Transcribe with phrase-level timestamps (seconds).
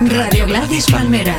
[0.00, 1.36] Radio Gladys Palmera.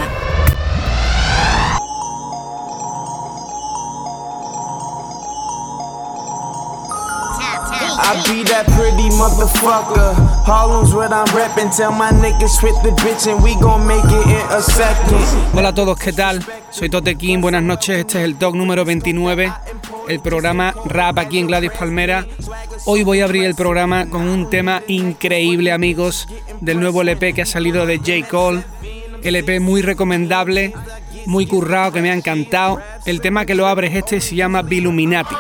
[7.98, 10.14] I be that pretty motherfucker.
[10.46, 11.76] Harlem's what I'm reppin'.
[11.76, 15.56] Tell my niggas quit the bitch and we gon' make it in a second.
[15.56, 16.46] Hola a todos, ¿qué tal?
[16.70, 17.98] Soy Tote King, buenas noches.
[17.98, 19.52] Este es el Dog número 29,
[20.08, 22.28] el programa Rap aquí en Gladys Palmera.
[22.86, 26.28] Hoy voy a abrir el programa con un tema increíble, amigos,
[26.62, 28.28] del nuevo LP que ha salido de J.
[28.30, 28.64] Cole.
[29.24, 30.74] LP muy recomendable,
[31.26, 32.82] muy currado, que me ha encantado.
[33.06, 35.36] El tema que lo abre es este, se llama Biluminati.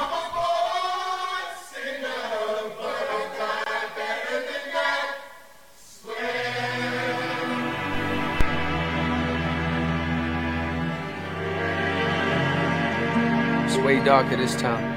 [13.83, 14.90] Way darker this time.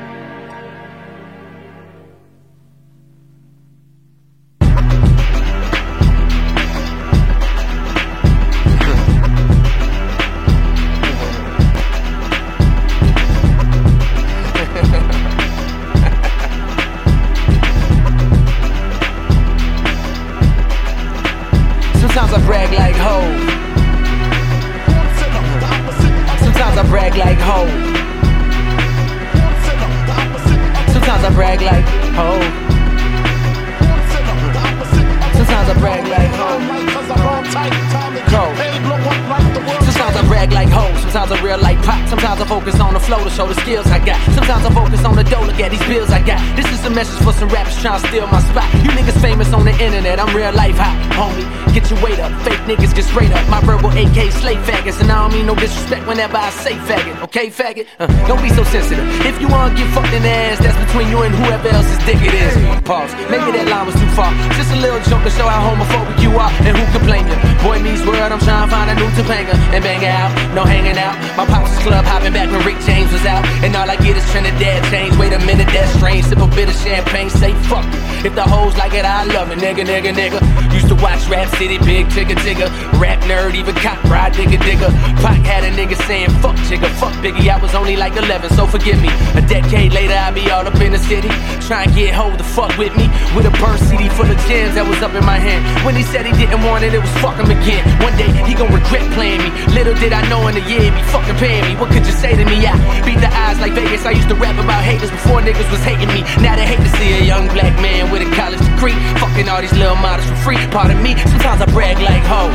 [41.15, 42.09] Sometimes I real like pop.
[42.09, 44.21] Sometimes I focus on the flow to show the skills I got.
[44.35, 46.41] Sometimes I focus on the dough, look at these bills I got.
[46.57, 48.67] This is a message for some rappers trying to steal my spot.
[48.83, 51.64] You niggas famous on the internet, I'm real life hot, homie.
[51.75, 53.43] Get your weight up, fake niggas get straight up.
[53.51, 57.19] My verbal AK slay faggots, and I don't mean no disrespect whenever I say faggot,
[57.27, 57.91] okay, faggot?
[57.99, 59.03] Uh, don't be so sensitive.
[59.27, 62.23] If you wanna get fucked in the ass, that's between you and whoever else's dick
[62.23, 62.55] it is.
[62.87, 63.11] Pause.
[63.27, 64.31] Maybe that line was too far.
[64.55, 67.35] Just a little joke to show how homophobic you are, and who can blame you?
[67.59, 70.31] Boy meets world, I'm trying to find a new Topanga and bang out.
[70.55, 71.19] No hanging out.
[71.35, 74.23] My pops club hopping back when Rick James was out, and all I get is
[74.31, 75.19] Trinidad chains.
[75.19, 76.23] Wait a minute, that's strange.
[76.31, 78.31] Sip a bit of champagne, say fuck it.
[78.31, 80.39] If the hoes like it, I love it, nigga, nigga, nigga.
[80.71, 82.69] Used to watch Rap City, big tigger, tigger.
[83.01, 84.93] Rap nerd, even cop ride, digga, digga.
[85.25, 87.49] Pac had a nigga saying fuck jigga, fuck Biggie.
[87.49, 89.09] I was only like 11, so forgive me.
[89.33, 91.33] A decade later, I be all up in the city,
[91.65, 93.09] trying to get hold the fuck with me.
[93.33, 95.65] With a burn CD full of gems that was up in my hand.
[95.89, 97.81] When he said he didn't want it, it was fuck him again.
[98.05, 99.49] One day he gon' regret playing me.
[99.73, 101.81] Little did I know in a year he be fucking paying me.
[101.81, 102.61] What could you say to me?
[102.69, 102.77] I
[103.09, 104.05] beat the eyes like Vegas.
[104.05, 106.29] I used to rap about haters before niggas was hating me.
[106.45, 108.93] Now they hate to see a young black man with a college degree.
[109.17, 110.61] Fucking all these little models for free.
[110.69, 112.51] Pardon me, sometimes I brag like ho.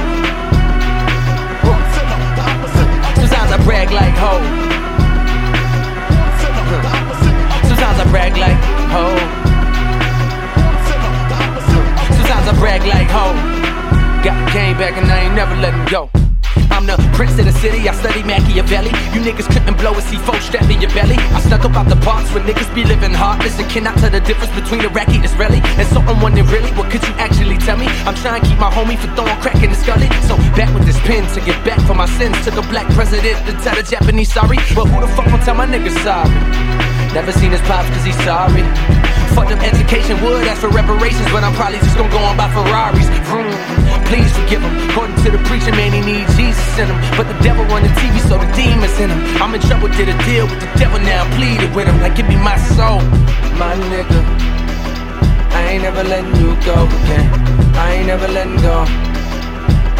[3.15, 4.33] Sometimes I brag like ho.
[7.67, 8.61] Sometimes I brag like
[8.93, 9.05] ho.
[12.17, 13.33] Sometimes I brag like ho.
[14.23, 16.18] Got game back and I ain't never letting go.
[16.79, 18.87] I'm the prince of the city, I study Machiavelli.
[19.11, 21.19] You niggas couldn't blow a C4 strapped in your belly.
[21.35, 24.23] I snuck up out the parts where niggas be living heartless and cannot tell the
[24.23, 25.59] difference between the racky Israeli.
[25.75, 27.91] And so I'm wondering, really, what could you actually tell me?
[28.07, 30.07] I'm trying to keep my homie from throwing crack in the scully.
[30.23, 32.39] So back with this pen to get back for my sins.
[32.47, 34.55] Took a black president to tell the Japanese sorry.
[34.71, 36.31] But who the fuck gon' tell my niggas sorry?
[37.11, 38.63] Never seen his pops cause he's sorry.
[39.35, 42.47] Fuck up education would ask for reparations, but I'm probably just gonna go on by
[42.55, 43.11] Ferraris.
[43.27, 43.88] Vroom.
[44.09, 44.73] Please forgive him.
[44.89, 46.97] According to the preacher, man, he needs Jesus in him.
[47.13, 49.21] But the devil run the TV, so the demons in him.
[49.37, 52.01] I'm in trouble, did a deal with the devil now, pleaded with him.
[52.01, 53.01] Like, give me my soul,
[53.61, 54.21] my nigga.
[55.53, 57.29] I ain't never letting you go again.
[57.77, 58.83] I ain't never letting go.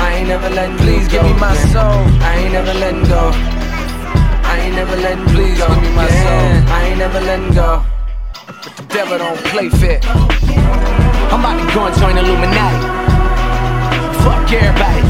[0.02, 2.02] I ain't never letting Please give me my soul.
[2.26, 3.30] I ain't never letting go.
[3.31, 5.68] I ain't never letting Please go.
[5.68, 6.50] give me my soul.
[6.74, 7.86] I ain't never letting go.
[8.64, 10.00] But the devil don't play fair.
[11.30, 12.98] I'm about to go and join Illuminati.
[14.24, 15.02] Fuck everybody.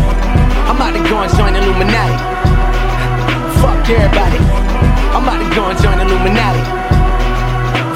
[0.68, 2.18] I'm about to go and join Illuminati.
[3.62, 4.40] Fuck everybody.
[5.14, 6.64] I'm about to go and join Illuminati.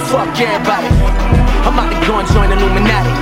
[0.10, 0.90] Fuck everybody.
[1.66, 3.14] I'm about to go and join Illuminati.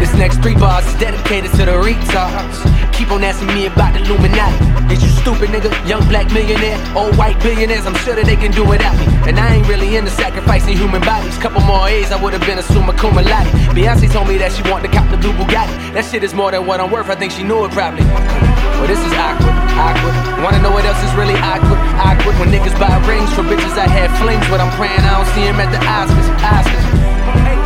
[0.00, 2.89] This next three bars is dedicated to the retards.
[3.00, 4.60] Keep on asking me about the Illuminati.
[4.92, 5.72] Is you stupid nigga?
[5.88, 7.88] Young black millionaire, old white billionaires.
[7.88, 9.08] I'm sure that they can do without me.
[9.24, 11.32] And I ain't really into sacrificing human bodies.
[11.40, 13.48] Couple more A's, I would have been a summa cum laude.
[13.72, 15.72] Beyonce told me that she wanted to cop the blue Bugatti.
[15.96, 17.08] That shit is more than what I'm worth.
[17.08, 18.04] I think she knew it probably.
[18.04, 20.44] Well, this is awkward, awkward.
[20.44, 21.80] Wanna know what else is really awkward?
[22.04, 24.60] Awkward when niggas buy rings for bitches I had flings with.
[24.60, 26.28] I'm praying I don't see him at the Oscars.
[26.44, 26.84] Oscars.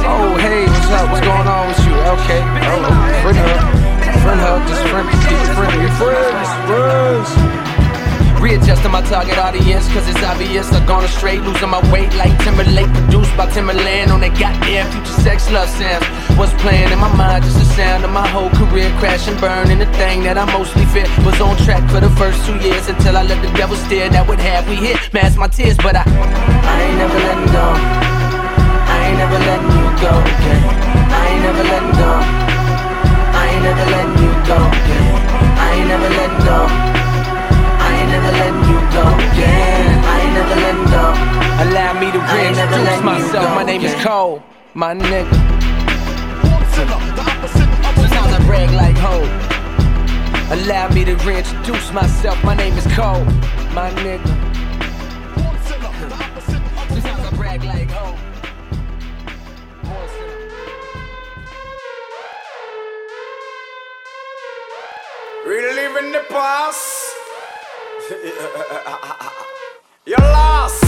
[0.07, 1.11] Oh, hey, what's up?
[1.11, 1.95] What's going on with you?
[2.23, 2.39] Okay,
[3.27, 3.94] friend hug.
[4.23, 5.89] Friend hug, just friend, keep it friendly.
[5.99, 7.75] Friends, friends.
[8.45, 12.93] Readjusting my target audience, cause it's obvious I've gone astray, losing my weight like Timberlake,
[12.93, 16.05] produced by Timberland on that goddamn future sex love sounds.
[16.37, 19.71] What's playing in my mind, just the sound of my whole career crash and burn.
[19.71, 22.87] And the thing that I mostly fear was on track for the first two years
[22.87, 24.11] until I let the devil steer.
[24.11, 27.67] That would have we hit, mask my tears, but I, I ain't never letting go.
[28.93, 30.61] I ain't never letting you go, okay?
[31.17, 32.44] I ain't never letting go.
[33.65, 35.07] Never letting you go, okay?
[35.57, 36.59] I ain't never letting go.
[37.81, 39.05] I ain't never letting you go,
[39.41, 40.13] yeah.
[40.13, 41.05] I ain't never letting go.
[41.65, 43.49] Allow me to reintroduce myself.
[43.55, 44.43] My name is Cole,
[44.75, 45.33] my nigga.
[46.75, 49.25] Sometimes I brag like ho.
[50.55, 52.45] Allow me to reintroduce myself.
[52.45, 53.25] My name is Cole,
[53.73, 54.29] my nigga.
[55.65, 57.84] Sometimes I brag like
[65.75, 65.83] ho.
[65.83, 67.15] Reliving the past.
[70.07, 70.85] You're lost.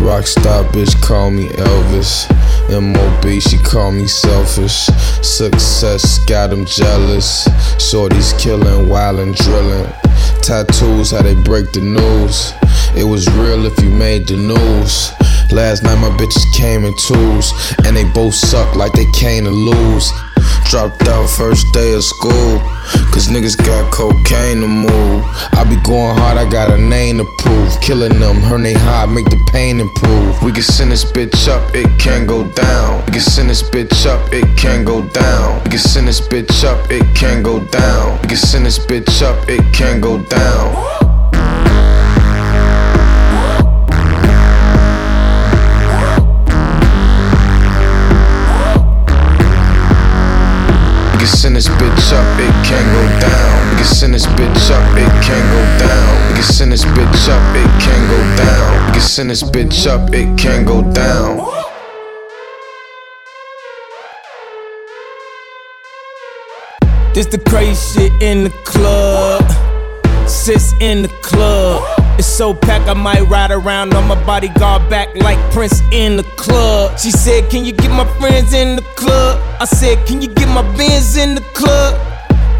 [0.00, 2.28] Rockstar bitch call me Elvis.
[2.68, 4.86] MOB, she call me selfish.
[5.22, 7.46] Success got them jealous.
[7.76, 9.92] Shorties killing, wildin', drilling.
[10.42, 12.52] Tattoos, how they break the news.
[12.96, 15.12] It was real if you made the news.
[15.52, 17.52] Last night my bitches came in twos,
[17.84, 20.10] and they both suck like they came to lose.
[20.64, 22.58] Dropped out first day of school,
[23.12, 25.22] cause niggas got cocaine to move.
[25.52, 27.78] I be going hard, I got a name to prove.
[27.82, 30.42] Killing them, her they high, make the pain improve.
[30.42, 33.04] We can send this bitch up, it can't go down.
[33.04, 35.62] We can send this bitch up, it can't go down.
[35.64, 38.18] We can send this bitch up, it can't go down.
[38.22, 41.01] We can send this bitch up, it can't go down.
[51.22, 53.70] Can send this bitch up, it can't go down.
[53.70, 56.28] We can send this bitch up, it can't go down.
[56.28, 58.86] We can send this bitch up, it can't go down.
[58.86, 61.38] We can send this bitch up, it can't go down.
[67.14, 69.48] This the crazy shit in the club.
[70.26, 72.01] Sis in the club.
[72.18, 76.22] It's so packed, I might ride around on my bodyguard back like Prince in the
[76.36, 76.98] club.
[76.98, 79.40] She said, Can you get my friends in the club?
[79.60, 81.98] I said, Can you get my Benz in the club?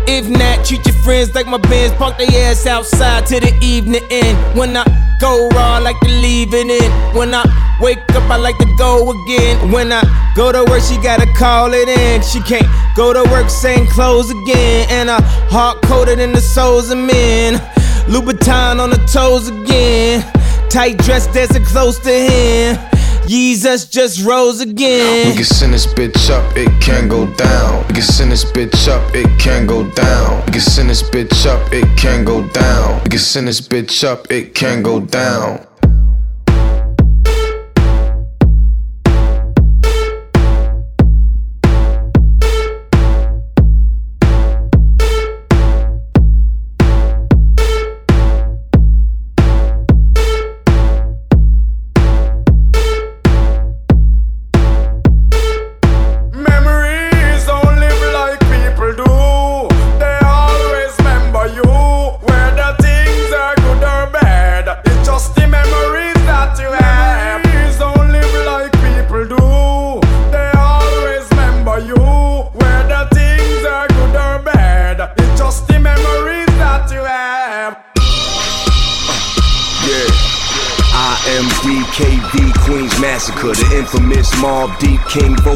[0.08, 1.94] If not, treat your friends like my bands.
[1.96, 4.36] Park their ass outside till the evening end.
[4.58, 4.84] When I
[5.20, 6.90] go raw, I like to leave it in.
[7.16, 7.44] When I
[7.80, 9.70] wake up, I like to go again.
[9.70, 10.02] When I
[10.34, 12.22] go to work, she gotta call it in.
[12.22, 12.66] She can't
[12.96, 14.88] go to work, same clothes again.
[14.90, 15.20] And I
[15.50, 17.60] hard coded in the souls of men.
[18.06, 20.22] Louboutin on the toes again.
[20.68, 22.78] Tight dress that's dancing close to him.
[23.26, 25.28] Jesus just rose again.
[25.28, 27.86] We can send this bitch up, it can't go down.
[27.88, 30.44] We can send this bitch up, it can't go down.
[30.46, 33.02] We can send this bitch up, it can't go down.
[33.04, 35.66] We can send this bitch up, it can't go down.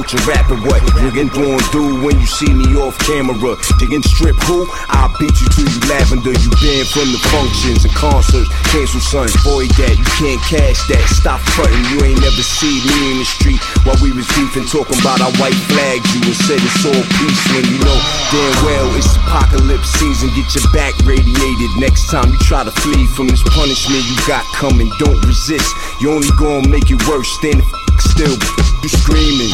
[0.07, 0.55] Vulture rapper.
[0.55, 3.59] What you going do when you see me off camera?
[3.79, 4.63] Digging strip who?
[4.87, 6.31] I'll beat you till you lavender.
[6.31, 8.47] You banned from the functions and concerts.
[8.71, 9.99] Cancel son, boy that.
[9.99, 11.03] You can't cash that.
[11.11, 11.83] Stop frontin'.
[11.91, 15.35] You ain't never see me in the street while we was beefing, talking about our
[15.43, 16.07] white flags.
[16.15, 17.99] You and said it's all peace when you know
[18.31, 20.31] damn well it's apocalypse season.
[20.39, 21.71] Get your back radiated.
[21.83, 25.67] Next time you try to flee from this punishment you got coming, don't resist.
[25.99, 27.27] You only gonna make it worse.
[27.43, 27.67] Stand
[28.01, 28.37] still.
[28.83, 29.53] You screaming.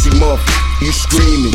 [0.00, 1.54] See, motherfucker, you screaming.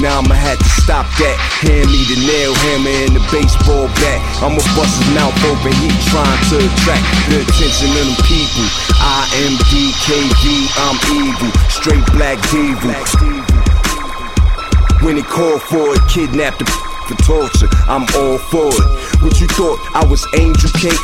[0.00, 1.36] Now I'ma have to stop that.
[1.62, 4.20] Hand me the nail hammer and the baseball bat.
[4.42, 5.72] I'ma bust his mouth open.
[5.78, 8.66] He trying to attract the attention of them people.
[8.98, 10.42] I am DKV,
[10.88, 11.50] I'm evil.
[11.70, 12.90] Straight black devil.
[15.04, 16.64] When they call for it, kidnap the
[17.08, 19.03] for torture, I'm all for it.
[19.20, 20.98] What you thought I was angel cake?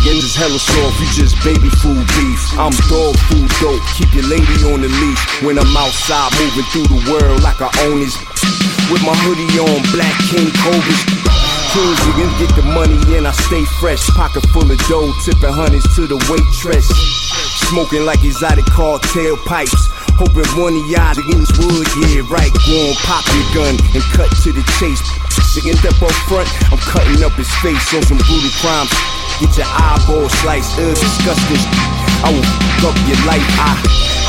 [0.00, 2.40] In this hella soft, you just baby food beef.
[2.56, 5.22] I'm dog food dope, keep your lady on the leash.
[5.42, 8.16] When I'm outside moving through the world like I own this.
[8.88, 11.02] With my hoodie on, black king cobras.
[11.70, 14.02] Kings again, get the money and I stay fresh.
[14.16, 16.88] Pocket full of dough, tipping hundreds to the waitress.
[17.70, 19.92] Smoking like exotic cartel pipes.
[20.18, 22.50] Hoping one of y'all against wood, yeah, right.
[22.66, 25.00] Go on, pop your gun and cut to the chase.
[25.50, 28.94] Singing up up front, I'm cutting up his face on some brutal crimes.
[29.42, 31.58] Get your eyeball sliced, ugh, disgusting.
[32.22, 32.46] I will
[32.78, 33.42] fuck up your life.
[33.58, 33.74] I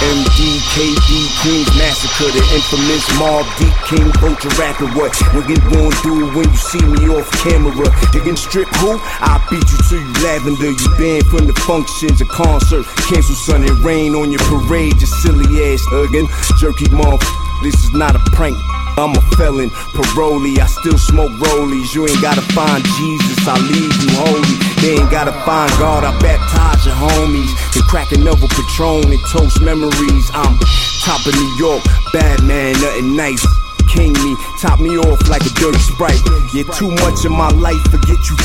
[0.02, 4.90] MDKD Queens Massacre, the infamous Mobb Deep King Vulture rapping.
[4.98, 7.86] What niggas gon' do when you see me off camera?
[8.10, 8.98] Diggin' strip who?
[9.22, 10.74] I beat you to you lavender.
[10.74, 12.90] You banned from the functions and concerts.
[13.06, 16.26] Cancel sun and rain on your parade, you silly ass again.
[16.58, 18.58] Jerky motherfucker, this is not a prank.
[18.98, 21.96] I'm a felon, parolee, I still smoke rollies.
[21.96, 24.56] You ain't gotta find Jesus, I leave you holy.
[24.84, 27.52] They ain't gotta find God, I baptize your homies.
[27.76, 30.28] And crack another Patron and toast memories.
[30.34, 30.58] I'm
[31.06, 33.46] top of New York, bad man, nothing nice.
[33.88, 36.22] King me, top me off like a dirty sprite.
[36.54, 38.36] Yeah, too much of my life, forget you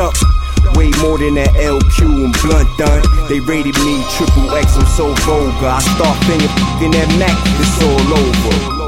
[0.00, 0.14] up.
[0.76, 3.02] Way more than that LQ and blunt done.
[3.28, 5.68] They rated me triple X, I'm so vulgar.
[5.68, 8.83] I start fucking that Mac, it's all over.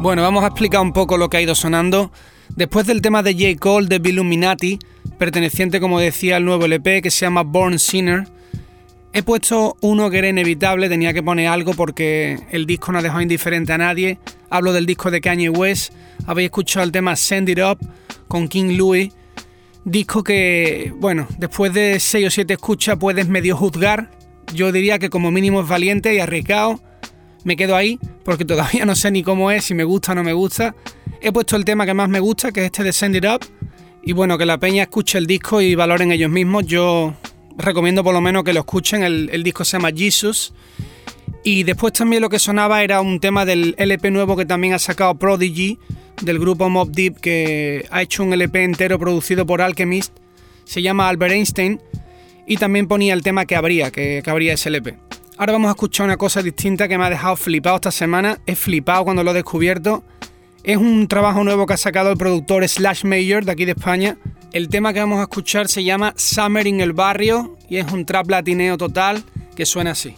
[0.00, 2.12] Bueno, vamos a explicar un poco lo que ha ido sonando.
[2.54, 3.58] Después del tema de J.
[3.58, 4.78] Cole de Illuminati,
[5.18, 8.28] perteneciente, como decía, al nuevo LP que se llama Born Sinner,
[9.12, 13.02] he puesto uno que era inevitable, tenía que poner algo porque el disco no ha
[13.02, 14.20] dejado indiferente a nadie.
[14.50, 15.92] Hablo del disco de Kanye West,
[16.26, 17.78] habéis escuchado el tema Send It Up
[18.28, 19.12] con King Louis,
[19.84, 24.12] disco que, bueno, después de 6 o 7 escuchas puedes medio juzgar.
[24.54, 26.80] Yo diría que como mínimo es valiente y arriesgado
[27.44, 30.24] me quedo ahí porque todavía no sé ni cómo es, si me gusta o no
[30.24, 30.74] me gusta.
[31.20, 33.44] He puesto el tema que más me gusta, que es este de Send It Up.
[34.02, 36.66] Y bueno, que la peña escuche el disco y valoren ellos mismos.
[36.66, 37.14] Yo
[37.56, 39.02] recomiendo por lo menos que lo escuchen.
[39.02, 40.54] El, disco se llama Jesus.
[41.44, 44.78] Y después también lo que sonaba era un tema del LP nuevo que también ha
[44.78, 45.78] sacado Prodigy,
[46.22, 50.16] del grupo Mob Deep, que ha hecho un LP entero producido por Alchemist.
[50.64, 51.80] Se llama Albert Einstein.
[52.46, 54.96] Y también ponía el tema que habría, que, que habría ese LP.
[55.38, 58.40] Ahora vamos a escuchar una cosa distinta que me ha dejado flipado esta semana.
[58.44, 60.02] He flipado cuando lo he descubierto.
[60.64, 64.18] Es un trabajo nuevo que ha sacado el productor Slash Major de aquí de España.
[64.52, 68.04] El tema que vamos a escuchar se llama Summer in el Barrio y es un
[68.04, 69.22] trap latineo total
[69.54, 70.16] que suena así.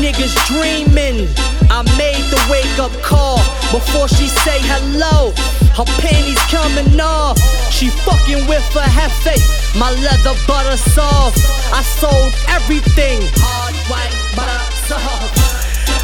[0.00, 1.28] Niggas dreaming.
[1.68, 3.38] I made the wake up call
[3.72, 5.32] before she say hello.
[5.76, 7.38] Her panties coming off.
[7.72, 9.36] She fucking with a hefe.
[9.78, 11.38] My leather butter soft.
[11.72, 13.20] I sold everything.
[13.40, 15.36] Hard white butter soft.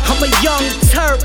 [0.09, 1.25] I'm a young Turk.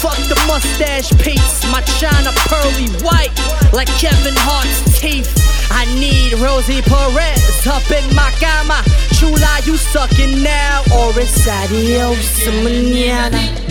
[0.00, 1.62] Fuck the mustache piece.
[1.70, 3.32] My china pearly white
[3.72, 5.30] like Kevin Hart's teeth.
[5.74, 8.82] I need Rosie Perez up in my cama.
[9.14, 13.61] Chula, you sucking now or it's adios mañana.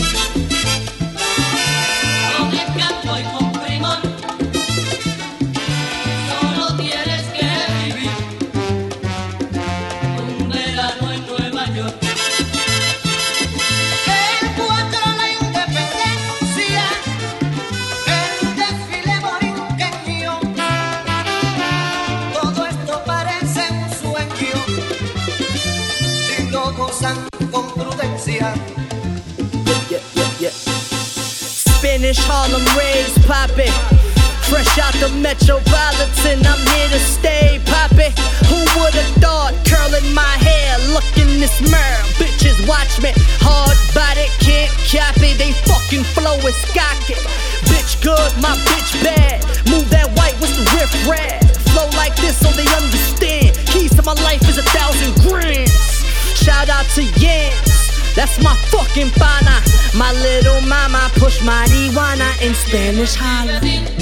[46.42, 47.22] Flow is.
[47.70, 49.44] Bitch good, my bitch bad.
[49.70, 51.42] Move that white, what's the riff rap?
[51.70, 53.54] Flow like this so they understand.
[53.70, 56.02] Keys to my life is a thousand grands.
[56.34, 58.14] Shout out to Yams.
[58.14, 59.62] That's my fucking pana.
[59.94, 64.01] My little mama push marijuana in Spanish holla.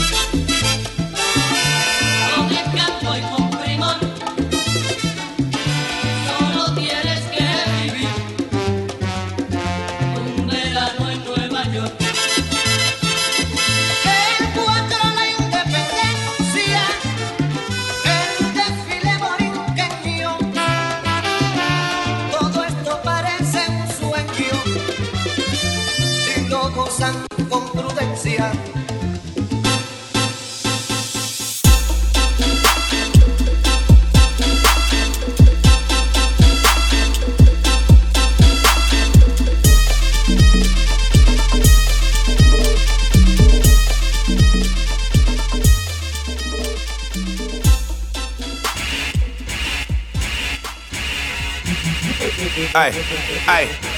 [53.51, 53.91] Hey.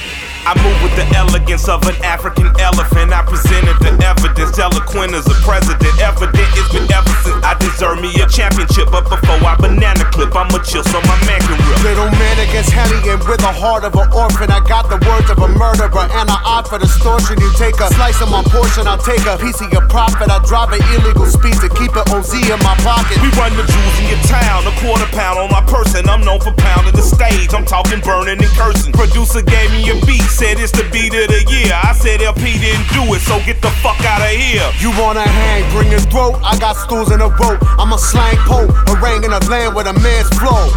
[0.45, 3.13] I move with the elegance of an African elephant.
[3.13, 3.72] I presented
[4.63, 5.91] eloquent as a president.
[5.99, 8.87] Evident it's been ever since I deserve me a championship.
[8.91, 11.83] But before I banana clip, I'ma chill so my man can rip.
[11.83, 14.51] Little man against hellion with the heart of an orphan.
[14.51, 17.39] I got the words of a murderer and I opt for distortion.
[17.39, 20.31] You take a slice of my portion, I'll take a piece of your profit.
[20.31, 23.19] I drop an illegal speech to keep it OZ in my pocket.
[23.19, 26.07] We run the jewels in your town, a quarter pound on my person.
[26.07, 27.53] I'm known for pounding the stage.
[27.53, 28.93] I'm talking burning and cursing.
[28.93, 31.71] Producer gave me a beat said it's the beat of the year.
[31.71, 34.69] I said El-P didn't do it, so get the fuck out here.
[34.79, 36.39] You wanna hang, bring your throat.
[36.43, 37.59] I got stools in a rope.
[37.79, 40.69] I'm a slang pope, haranguing a land with a man's flow.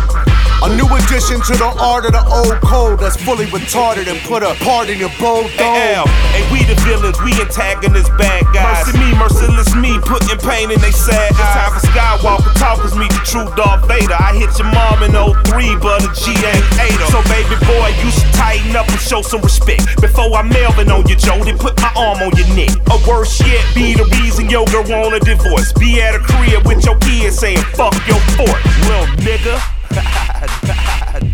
[0.64, 4.42] A new addition to the art of the old code that's fully retarded and put
[4.42, 5.76] a part in your bold dome.
[5.76, 8.88] Hey, L, hey, we the villains, we antagonists, bad guys.
[8.88, 11.36] Mercy me, merciless me, putting pain in they sad eyes.
[11.36, 14.16] It's time for Skywalker talkers meet the true Darth Vader.
[14.16, 17.08] I hit your mom in 03, but a G ain't ate her.
[17.12, 19.84] So baby boy, you should tighten up and show some respect.
[20.00, 22.72] Before I Melvin on you, Joe, they put my arm on your neck.
[22.88, 25.76] Or worse yet, be the reason your girl want a divorce.
[25.76, 28.56] Be at a crib with your kids saying, fuck your fort,
[28.88, 29.75] little nigga.
[29.96, 31.25] bad, bad.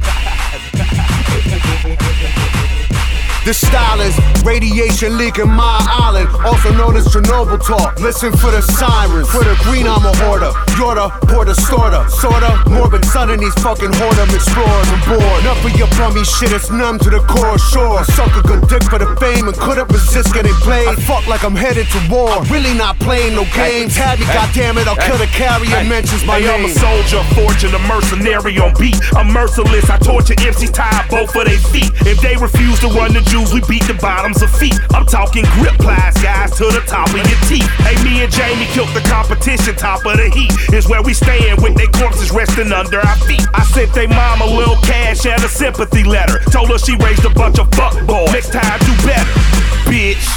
[3.43, 4.15] The style is
[4.47, 7.99] radiation leaking my island, also known as Chernobyl talk.
[7.99, 10.55] Listen for the sirens, for the green I'm a hoarder.
[10.79, 12.63] You're the porter, sorta, sorta.
[12.71, 15.43] Morbid son in these fucking whoredom explorers on board.
[15.43, 17.59] Enough of your bummy shit, it's numb to the core.
[17.59, 20.87] Sure, suck a good dick for the fame and couldn't resist getting played.
[20.87, 22.31] I fuck like I'm headed to war.
[22.31, 23.99] I'm really not playing no games.
[23.99, 25.83] Have you, goddamn it, I'll kill the carrier.
[25.83, 26.71] Mentions my hey, name.
[26.71, 29.03] I'm a soldier, fortune, a mercenary on beat.
[29.19, 29.91] I'm merciless.
[29.91, 31.91] I torture MCs, tie both of their feet.
[32.07, 34.77] If they refuse to run the Jews, we beat the bottoms of feet.
[34.93, 37.65] I'm talking grip plies, guys, to the top of your teeth.
[37.81, 40.53] Hey, me and Jamie killed the competition, top of the heat.
[40.77, 43.41] Is where we staying with their corpses resting under our feet.
[43.55, 46.41] I sent they mom a little cash and a sympathy letter.
[46.53, 48.33] Told her she raised a bunch of fuck boys.
[48.37, 49.25] Next time, do better,
[49.89, 50.29] bitch.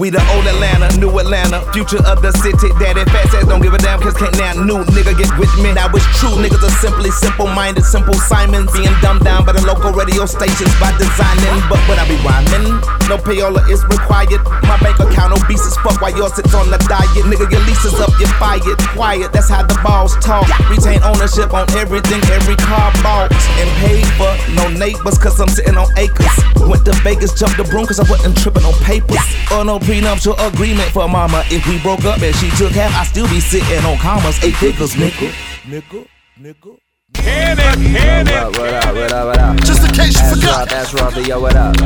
[0.00, 2.72] We the old Atlanta, new Atlanta, future of the city.
[2.80, 5.68] Daddy Fat Sax don't give a damn, cause can't now new nigga get with me.
[5.76, 8.72] Now it's true, niggas are simply simple minded, simple Simons.
[8.72, 11.60] Being dumbed down by the local radio stations by designing.
[11.68, 14.40] But when I be rhyming, no payola is required.
[14.64, 17.28] My bank account obese as fuck while yours sits on the diet.
[17.28, 18.80] Nigga, your lease is up, you're fired.
[18.96, 20.48] Quiet, that's how the balls talk.
[20.72, 23.28] Retain ownership on everything, every car bought
[23.60, 24.32] and paid for.
[24.56, 26.32] No neighbors, cause I'm sitting on acres.
[26.64, 29.20] Went to Vegas, jumped the broom, cause I wasn't tripping on papers.
[29.52, 31.42] Or no prenuptial agreement for mama.
[31.50, 34.56] If we broke up and she took half, I still be sitting on commas, eight
[34.56, 35.30] figures, nigga.
[35.64, 36.06] Nigga,
[36.40, 36.81] nigga.
[37.18, 38.58] Hit it, hit it.
[38.58, 39.56] What up, what up, what up?
[39.64, 40.58] Just in case you That's forgot.
[40.60, 41.76] rough, that's rough, yo, what up?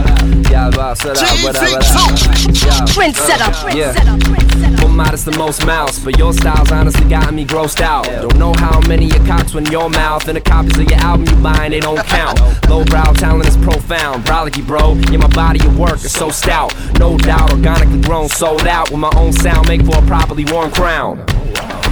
[0.50, 2.80] Yeah, boss, what up, what up, what up?
[2.80, 3.92] Yo, Trend setup, trend Yeah.
[3.92, 4.80] setup, trend setup.
[4.80, 8.04] Well, modest the most mouths, but your style's honestly got me grossed out.
[8.06, 11.26] Don't know how many you cocks when your mouth and the copies of your album
[11.28, 12.38] you buying, they don't count.
[12.68, 14.24] Lowbrow talent is profound.
[14.24, 16.74] Brolicky, bro, yeah, my body of work is so stout.
[16.98, 18.90] No doubt, organically grown, sold out.
[18.90, 21.24] With my own sound, make for a properly worn crown.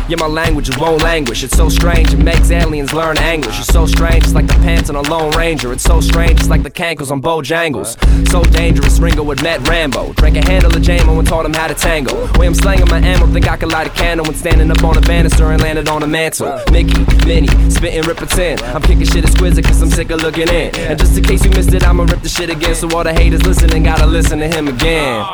[0.07, 1.43] Yeah, my language is won't languish.
[1.43, 3.59] It's so strange, it makes aliens learn English.
[3.59, 5.73] It's so strange, it's like the pants on a Lone Ranger.
[5.73, 7.97] It's so strange, it's like the cankles on Bojangles.
[8.29, 10.13] So dangerous, Ringo would met Rambo.
[10.13, 12.31] Drank a handle of JMO and taught him how to tango.
[12.39, 14.99] Way I'm slanging my ammo, think I could light a candle when standing up on
[14.99, 16.61] a banister and landed on a mantle.
[16.71, 18.63] Mickey, Minnie, spitting ripper 10.
[18.75, 20.77] I'm kicking shit exquisite cause I'm sick of looking in.
[20.77, 22.75] And just in case you missed it, I'ma rip the shit again.
[22.75, 25.25] So all the haters listening gotta listen to him again.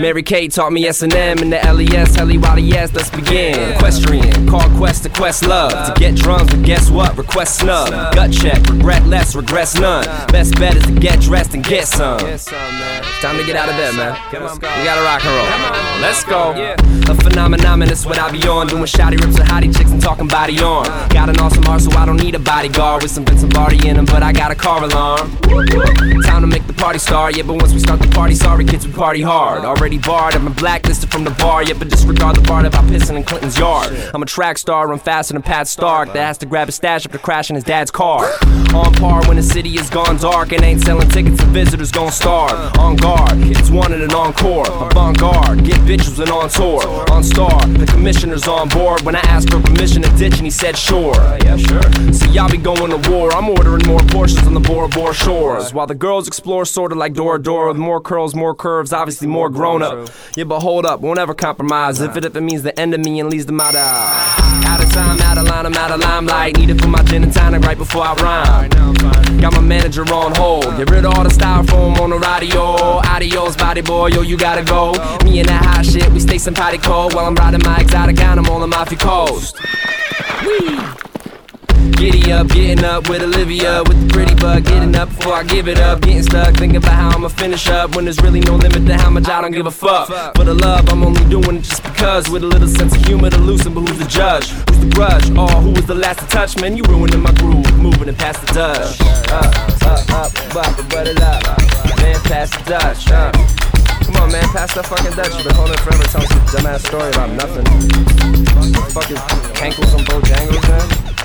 [0.00, 3.78] Mary Kate taught me S&M and the LES, Helly Wally, yes, let's begin.
[4.08, 5.70] Equestrian, call quest to quest love.
[5.70, 7.16] To get drums, but guess what?
[7.16, 7.90] Request snub.
[8.14, 10.04] Gut check, regret less, regrets none.
[10.28, 12.18] Best bet is to get dressed and get some.
[12.18, 14.16] Time to get out of bed, man.
[14.32, 16.00] We gotta rock and roll.
[16.00, 16.54] Let's go.
[17.10, 18.66] A phenomenon, is what I be on.
[18.68, 20.86] Doing shotty rips with hottie chicks and talking body arm.
[21.10, 23.96] Got an awesome heart, so I don't need a bodyguard with some Vincent Barty in
[23.96, 25.36] him, but I got a car alarm.
[26.22, 28.86] Time to make the party start, yeah, but once we start the party, sorry kids,
[28.86, 29.64] we party hard.
[29.64, 33.24] Already barred, I'm blacklisted from the bar, yeah, but disregard the bar about pissing in
[33.24, 33.97] Clinton's yard.
[34.14, 37.06] I'm a track star, run faster than Pat Stark, that has to grab his stash
[37.06, 38.30] after crashing his dad's car.
[38.74, 42.12] On par when the city is gone dark and ain't selling tickets, the visitors gon'
[42.12, 42.76] starve.
[42.78, 44.66] On guard, it's wanted an encore.
[44.68, 47.10] Avant garde, get bitches and on tour.
[47.10, 49.00] On star, the commissioner's on board.
[49.02, 51.14] When I asked for permission to ditch, and he said sure.
[51.14, 52.12] Uh, yeah, sure.
[52.12, 53.32] See, y'all be going to war.
[53.32, 55.72] I'm ordering more portions on the Bora Bora shores.
[55.72, 59.48] While the girls explore sorta like Dora Dora, with more curls, more curves, obviously more
[59.50, 60.08] grown up.
[60.36, 62.00] Yeah, but hold up, won't ever compromise.
[62.00, 64.82] If it if it means the end of me and leaves them out of out
[64.82, 66.56] of time, out of line, I'm out of limelight.
[66.56, 69.40] Need it for my gin and tonic right before I rhyme.
[69.40, 70.64] Got my manager on hold.
[70.76, 72.98] Get rid of all the styrofoam on the radio.
[73.14, 74.92] Adios, body boy, yo, you gotta go.
[75.24, 78.20] Me and that hot shit, we stay some potty cold while I'm riding my exotic
[78.20, 79.56] animal on the Mafia coast.
[81.98, 85.66] Giddy up, getting up with Olivia, with the pretty bug, getting up before I give
[85.66, 86.00] it up.
[86.00, 89.10] Getting stuck, thinking about how I'ma finish up when there's really no limit to how
[89.10, 90.06] much I don't give a fuck.
[90.36, 93.30] For the love, I'm only doing it just because, with a little sense of humor
[93.30, 93.74] to loosen.
[93.74, 94.48] But who's the judge?
[94.48, 95.28] Who's the grudge?
[95.36, 96.56] Oh, who was the last to touch?
[96.60, 99.00] Man, you ruining my groove, moving and past the Dutch.
[99.28, 99.50] Uh,
[99.82, 101.42] uh, up, up, but it up,
[101.98, 103.10] man, past the Dutch.
[103.10, 103.32] Uh.
[104.06, 105.34] Come on, man, pass that fucking Dutch.
[105.34, 107.66] You've been holding forever, telling some dumbass story about nothing.
[108.54, 109.18] What the fuck is
[109.58, 111.17] Cankles and Bojangles, man?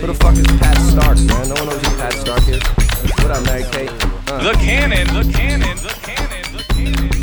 [0.00, 1.48] Who the fuck is Pat Stark, man?
[1.48, 2.62] No one knows who Pat Stark is.
[3.20, 3.90] What up, Mary Kate?
[4.32, 4.42] Uh.
[4.42, 7.20] The cannon, the cannon, the cannon, the cannon.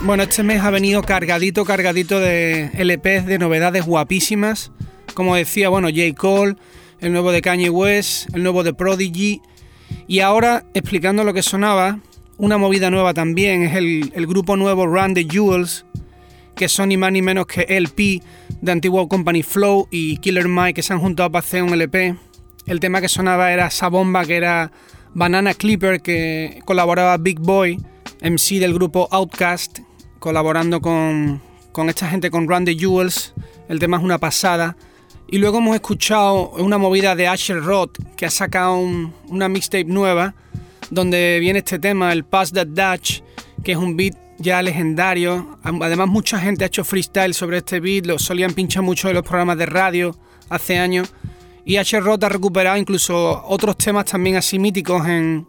[0.00, 4.72] Bueno, este mes ha venido cargadito, cargadito de LPs de novedades guapísimas.
[5.12, 6.14] Como decía, bueno, J.
[6.16, 6.56] Cole,
[7.00, 9.42] el nuevo de Kanye West, el nuevo de Prodigy.
[10.06, 11.98] Y ahora, explicando lo que sonaba,
[12.38, 15.84] una movida nueva también es el, el grupo nuevo Run the Jewels,
[16.54, 18.22] que son ni más ni menos que LP
[18.60, 22.16] de Antiguo Company Flow y Killer Mike que se han juntado para hacer un LP.
[22.66, 24.72] El tema que sonaba era esa bomba que era
[25.12, 27.78] Banana Clipper que colaboraba Big Boy,
[28.22, 29.80] MC del grupo Outcast,
[30.18, 33.34] colaborando con, con esta gente con the Jewels.
[33.68, 34.76] El tema es una pasada.
[35.26, 39.84] Y luego hemos escuchado una movida de Asher Roth que ha sacado un, una mixtape
[39.84, 40.34] nueva
[40.90, 43.22] donde viene este tema, el Pass That Dutch,
[43.62, 45.58] que es un beat ya legendario.
[45.62, 49.24] Además, mucha gente ha hecho freestyle sobre este beat, lo solían pinchar mucho en los
[49.24, 50.16] programas de radio
[50.48, 51.12] hace años.
[51.64, 51.98] Y H.
[52.00, 55.46] Roth ha recuperado incluso otros temas también así míticos en,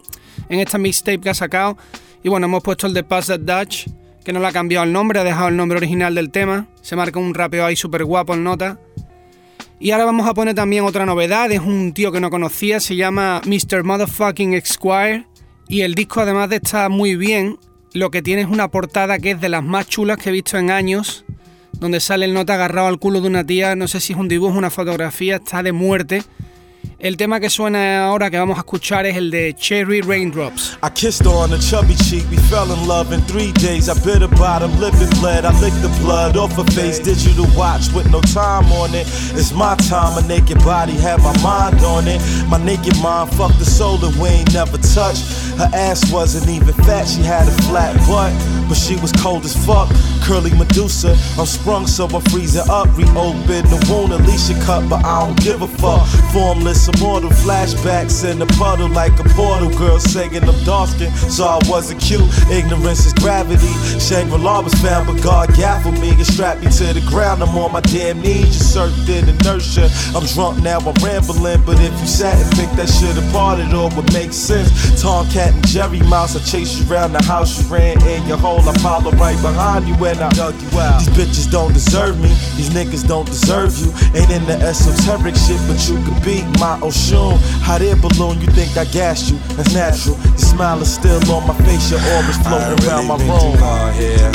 [0.48, 1.76] en esta mixtape que ha sacado.
[2.22, 3.86] Y bueno, hemos puesto el de Pass That Dutch,
[4.24, 6.66] que no le ha cambiado el nombre, ha dejado el nombre original del tema.
[6.80, 8.78] Se marca un rapeo ahí súper guapo en nota.
[9.78, 12.96] Y ahora vamos a poner también otra novedad, es un tío que no conocía, se
[12.96, 13.84] llama Mr.
[13.84, 15.26] Motherfucking Esquire.
[15.68, 17.58] Y el disco además de estar muy bien,
[17.96, 20.58] lo que tiene es una portada que es de las más chulas que he visto
[20.58, 21.24] en años,
[21.72, 24.28] donde sale el nota agarrado al culo de una tía, no sé si es un
[24.28, 26.22] dibujo, una fotografía, está de muerte.
[26.98, 30.78] El tema que suena ahora que vamos a escuchar es el de Cherry Raindrops.
[30.82, 33.90] I kissed her on the chubby cheek, we fell in love in three days.
[33.90, 35.44] I bit her bottom lip and bled.
[35.44, 36.98] I licked the blood off her face.
[36.98, 39.06] Digital watch with no time on it.
[39.36, 42.18] It's my time, a naked body had my mind on it.
[42.48, 45.28] My naked mind fucked the soul that we ain't never touched.
[45.58, 48.32] Her ass wasn't even fat, she had a flat butt,
[48.68, 49.88] but she was cold as fuck.
[50.24, 52.88] Curly Medusa, I'm sprung so I'm freezing up.
[52.96, 56.06] Reopen the wound, Alicia cut, but I don't give a fuck.
[56.32, 59.70] Formless, immortal flashbacks in the puddle like a portal.
[59.76, 62.26] Girl singing I'm dark skin, so I wasn't cute.
[62.50, 63.72] Ignorance is gravity.
[64.00, 67.42] Shangri-La was found, but God gaffled me and strapped me to the ground.
[67.42, 69.90] I'm on my damn knees, just surfed in inertia.
[70.14, 73.72] I'm drunk now, I'm rambling, but if you sat and picked that shit apart, it
[73.74, 74.70] all would make sense.
[75.00, 78.60] Tomcat and Jerry Mouse, I chased you around the house, you ran in your hole,
[78.60, 81.00] I followed right behind you and I dug you out.
[81.00, 83.92] These bitches don't deserve me, these niggas don't deserve you.
[84.14, 87.38] Ain't in the esoteric shit, but you could be my Oshun.
[87.62, 89.38] Hot air balloon, you think I gassed you?
[89.56, 90.16] That's natural.
[90.16, 93.52] Your smile is still on my face, your aura's floating really around my been room.
[93.52, 94.30] too hard here.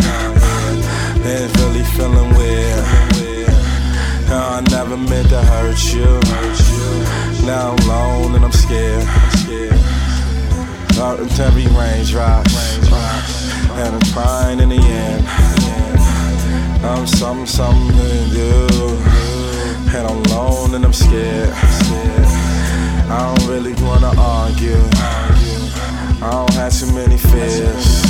[1.23, 2.85] Been really feeling weird.
[4.29, 6.19] No, I never meant to hurt you.
[7.45, 9.07] Now I'm alone and I'm scared.
[11.39, 12.55] Every raindrops,
[13.71, 15.25] and I'm crying in the end.
[16.83, 18.67] I'm something, something to do,
[19.97, 21.49] and I'm alone and I'm scared.
[23.09, 24.81] I don't really wanna argue.
[26.23, 28.03] I don't have too many fears.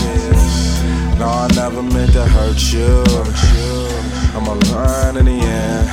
[1.18, 3.04] No, I never meant to hurt you.
[4.36, 5.90] I'ma learn in the end.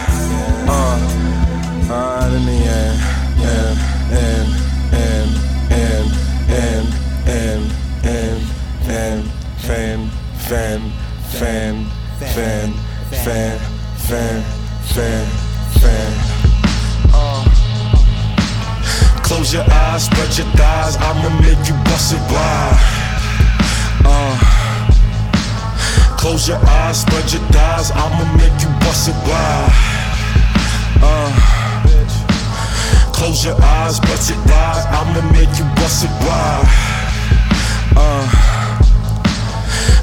[0.69, 0.99] Uh,
[1.89, 2.99] learn in the end.
[3.45, 3.79] And,
[4.13, 4.49] and,
[4.93, 5.29] and,
[5.73, 6.09] and,
[6.51, 6.87] and,
[7.29, 7.65] and,
[8.05, 8.43] and,
[8.89, 9.31] and,
[9.61, 10.11] fan,
[10.49, 10.81] fan,
[11.29, 11.85] fan,
[12.19, 12.73] fan,
[13.13, 13.59] fan, fan,
[13.99, 14.43] fan.
[14.95, 15.38] fan.
[19.49, 22.77] Close your eyes, spread your thighs, I'ma make you bust it wide.
[24.05, 24.37] Uh.
[26.19, 29.73] Close your eyes, spread your thighs, I'ma make you bust it wide.
[31.01, 31.33] Uh.
[33.15, 36.69] Close your eyes, bust it wide, I'ma make you bust it wide.
[37.97, 38.29] Uh.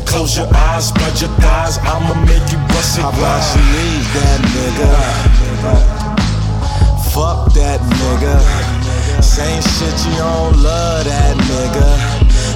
[0.08, 3.22] Close your eyes, spread your thighs, I'ma make you bust it How wide.
[3.22, 4.90] about you leave that nigga?
[7.14, 8.75] Fuck that nigga.
[9.36, 11.88] Same shit, you don't love that nigga.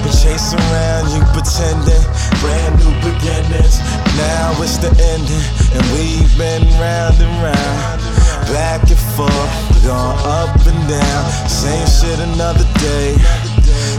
[0.00, 2.04] Been chasing around you pretending,
[2.40, 3.84] brand new beginnings.
[4.16, 5.44] Now it's the ending,
[5.76, 8.00] and we've been round and round,
[8.48, 9.52] back and forth,
[9.84, 11.22] gone up and down.
[11.52, 13.12] Same shit another day,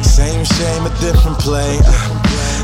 [0.01, 1.77] same shame, a different play.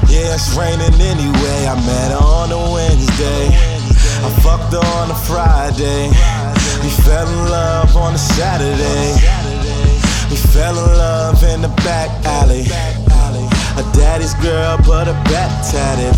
[0.10, 1.60] Yeah, it's raining anyway.
[1.70, 3.54] I met her on a Wednesday.
[3.54, 6.10] I fucked her on a Friday.
[6.82, 9.47] We fell in love on a Saturday.
[10.30, 12.66] We fell in love in the back alley.
[13.78, 16.14] A daddy's girl, but a back tatted.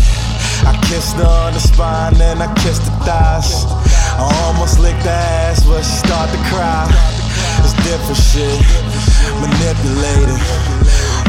[0.66, 3.64] I kissed her on the spine, then I kissed her thighs.
[4.16, 6.88] I almost licked her ass, but she started to cry.
[7.60, 8.60] It's different shit,
[9.40, 10.40] manipulated.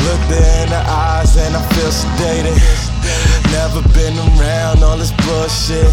[0.07, 2.57] Looked her in the eyes, and I feel sedated.
[3.51, 5.91] Never been around all this bullshit.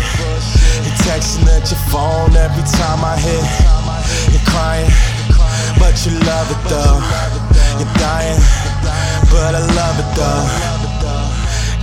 [0.87, 3.45] You texting at your phone every time I hit.
[4.33, 4.91] You're crying,
[5.79, 6.99] but you love it though.
[7.79, 8.41] You're dying,
[9.31, 10.79] but I love it though.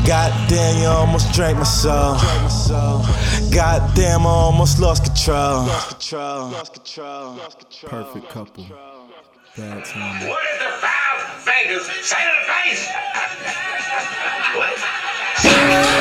[0.06, 2.16] Goddamn, you almost drank my soul.
[3.52, 5.68] Goddamn, I almost lost control.
[7.88, 8.66] Perfect couple.
[9.58, 10.28] Bad time.
[10.28, 12.92] What is the five fingers say to the face?
[15.66, 15.95] this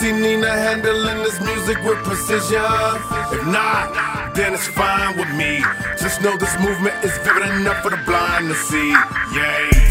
[0.00, 2.60] see Nina handling this music with precision.
[3.36, 5.62] If not, then it's fine with me.
[5.98, 8.90] Just know this movement is vivid enough for the blind to see.
[9.34, 9.83] Yay.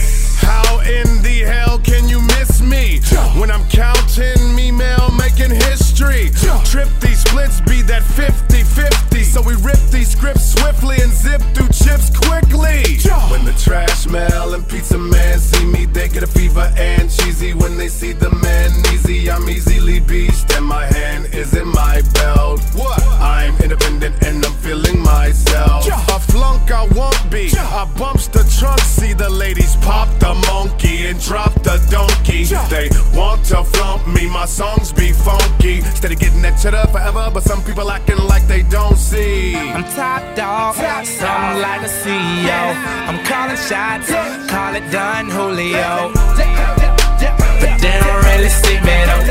[0.86, 3.00] In the hell can you miss me
[3.40, 6.30] when I'm counting me mail, making history?
[6.66, 9.24] Trip these splits, be that 50 50.
[9.24, 12.84] So we rip these scripts swiftly and zip through chips quickly.
[13.32, 17.54] When the trash smell and pizza man see me, they get a fever and cheesy.
[17.54, 22.02] When they see the man easy, I'm easily beached and my hand is in my
[22.14, 22.62] belt.
[22.74, 23.02] What?
[23.22, 25.88] I'm independent and I'm feeling myself.
[25.88, 27.52] A flunk I won't be.
[27.58, 32.44] I bumps the trunk, see the ladies pop the monkey and drop the donkey.
[32.70, 35.78] They want to flump me, my songs be funky.
[35.78, 39.56] Instead of getting that cheddar forever, but some people acting like they don't see.
[39.56, 42.62] I'm top dog, something like a CEO.
[43.08, 44.10] I'm calling shots,
[44.50, 46.12] call it done, Julio.
[46.14, 49.24] But they don't really see me though.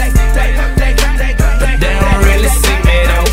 [1.61, 3.32] But they don't really see me though.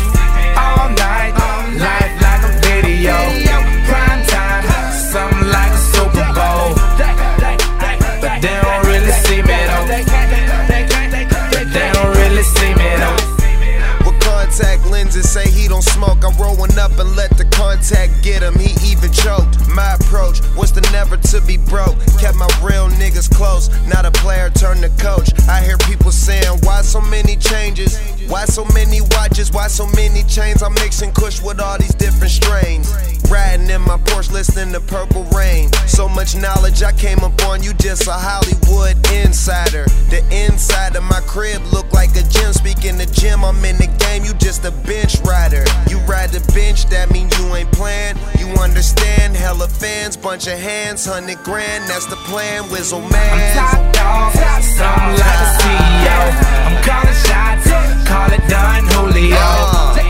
[15.22, 16.24] Say he don't smoke.
[16.24, 18.58] I'm rolling up and let the contact get him.
[18.58, 19.58] He even choked.
[19.68, 21.98] My approach was to never to be broke.
[22.18, 23.68] Kept my real niggas close.
[23.86, 25.30] Not a player turned to coach.
[25.48, 27.98] I hear people saying, why so many changes?
[28.28, 29.52] Why so many watches?
[29.52, 30.62] Why so many chains?
[30.62, 32.92] I'm mixing kush with all these different strains.
[33.30, 35.72] Riding in my Porsche, listening to Purple Rain.
[35.86, 39.84] So much knowledge, I came up on you just a Hollywood insider.
[40.10, 42.52] The inside of my crib look like a gym.
[42.52, 44.24] Speaking the gym, I'm in the game.
[44.24, 45.64] You just a bench rider.
[45.88, 48.16] You ride the bench, that mean you ain't playing.
[48.38, 49.36] You understand?
[49.36, 51.88] Hella fans, bunch of hands, hundred grand.
[51.88, 52.64] That's the plan.
[52.70, 53.10] Whizzle man.
[53.10, 56.18] I'm top dog, something like a CEO.
[56.66, 57.66] I'm calling shots,
[58.06, 59.36] call it done, Julio.
[59.96, 60.09] But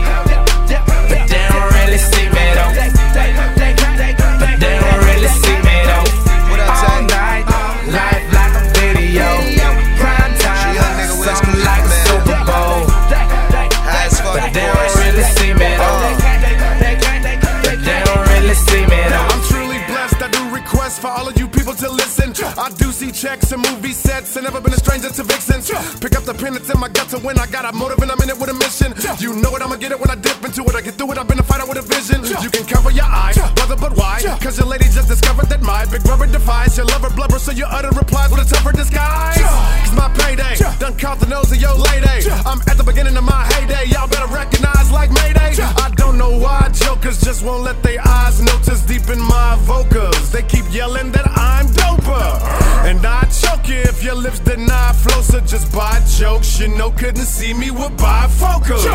[23.31, 25.71] checks and movie sets, and never been a stranger to vixens.
[26.03, 27.39] Pick up the pen, it's in my gut to win.
[27.39, 28.91] I got a motive and I'm in it with a mission.
[29.23, 30.75] You know it, I'ma get it when I dip into it.
[30.75, 32.19] I get through it, I've been a fighter with a vision.
[32.43, 34.19] You can cover your eye, brother, but why?
[34.43, 37.63] Cause your lady just discovered that my big brother defies your lover blubber, so you
[37.65, 39.39] utter replies with a tougher disguise.
[39.39, 42.27] Cause my payday done caught the nose of your lady.
[42.43, 45.55] I'm at the beginning of my heyday, y'all better recognize like Mayday.
[45.55, 50.31] I don't know why jokers just won't let their eyes notice deep in my vocals.
[50.31, 52.60] They keep yelling that I'm doper.
[52.83, 56.59] And I choke you if your lips deny flow, so just buy jokes.
[56.59, 58.85] You know, couldn't see me with bifocals.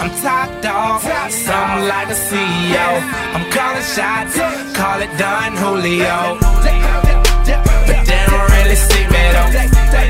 [0.00, 2.88] I'm top dog, something like a CEO.
[3.34, 4.36] I'm calling shots,
[4.76, 6.38] call it done, Julio.
[7.86, 10.07] But they don't really see me though.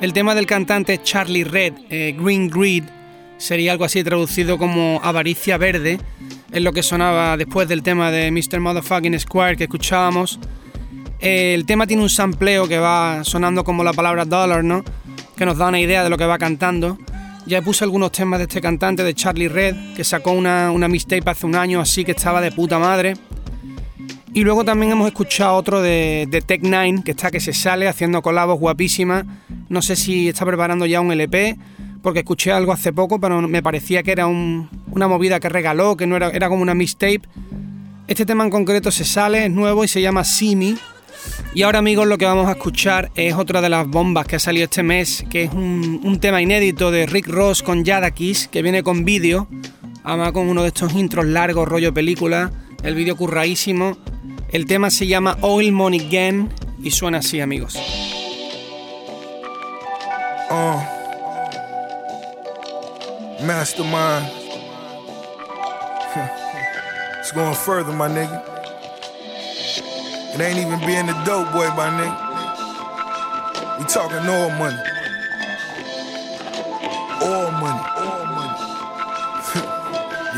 [0.00, 2.84] El tema del cantante Charlie Red, eh, Green Greed,
[3.36, 5.98] sería algo así traducido como avaricia verde,
[6.52, 8.60] es lo que sonaba después del tema de Mr.
[8.60, 10.38] Motherfucking Square que escuchábamos.
[11.18, 14.84] Eh, el tema tiene un sampleo que va sonando como la palabra dollar, ¿no?
[15.36, 16.96] Que nos da una idea de lo que va cantando.
[17.44, 21.28] Ya puse algunos temas de este cantante, de Charlie Red, que sacó una, una mixtape
[21.28, 23.14] hace un año así que estaba de puta madre.
[24.34, 27.88] Y luego también hemos escuchado otro de, de Tech Nine, que está que se sale
[27.88, 29.24] haciendo colabos guapísimas.
[29.68, 31.56] No sé si está preparando ya un LP,
[32.02, 35.96] porque escuché algo hace poco, pero me parecía que era un- una movida que regaló,
[35.96, 37.22] que no era, era como una mixtape.
[38.06, 40.76] Este tema en concreto se sale, es nuevo y se llama Simi.
[41.54, 44.38] Y ahora amigos lo que vamos a escuchar es otra de las bombas que ha
[44.38, 48.62] salido este mes, que es un, un tema inédito de Rick Ross con Yadakis, que
[48.62, 49.48] viene con vídeo,
[50.04, 52.50] además con uno de estos intros largos, rollo película,
[52.82, 53.96] el vídeo curraísimo.
[54.50, 56.48] El tema se llama Oil Money Gang
[56.82, 57.76] y suena así amigos.
[60.50, 60.80] Uh,
[63.44, 64.26] mastermind.
[67.20, 68.42] it's going further, my nigga.
[70.34, 72.28] It ain't even being the dope boy, my nigga.
[73.78, 74.78] We talking oil money.
[77.22, 77.97] Oil money.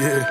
[0.00, 0.24] Yeah.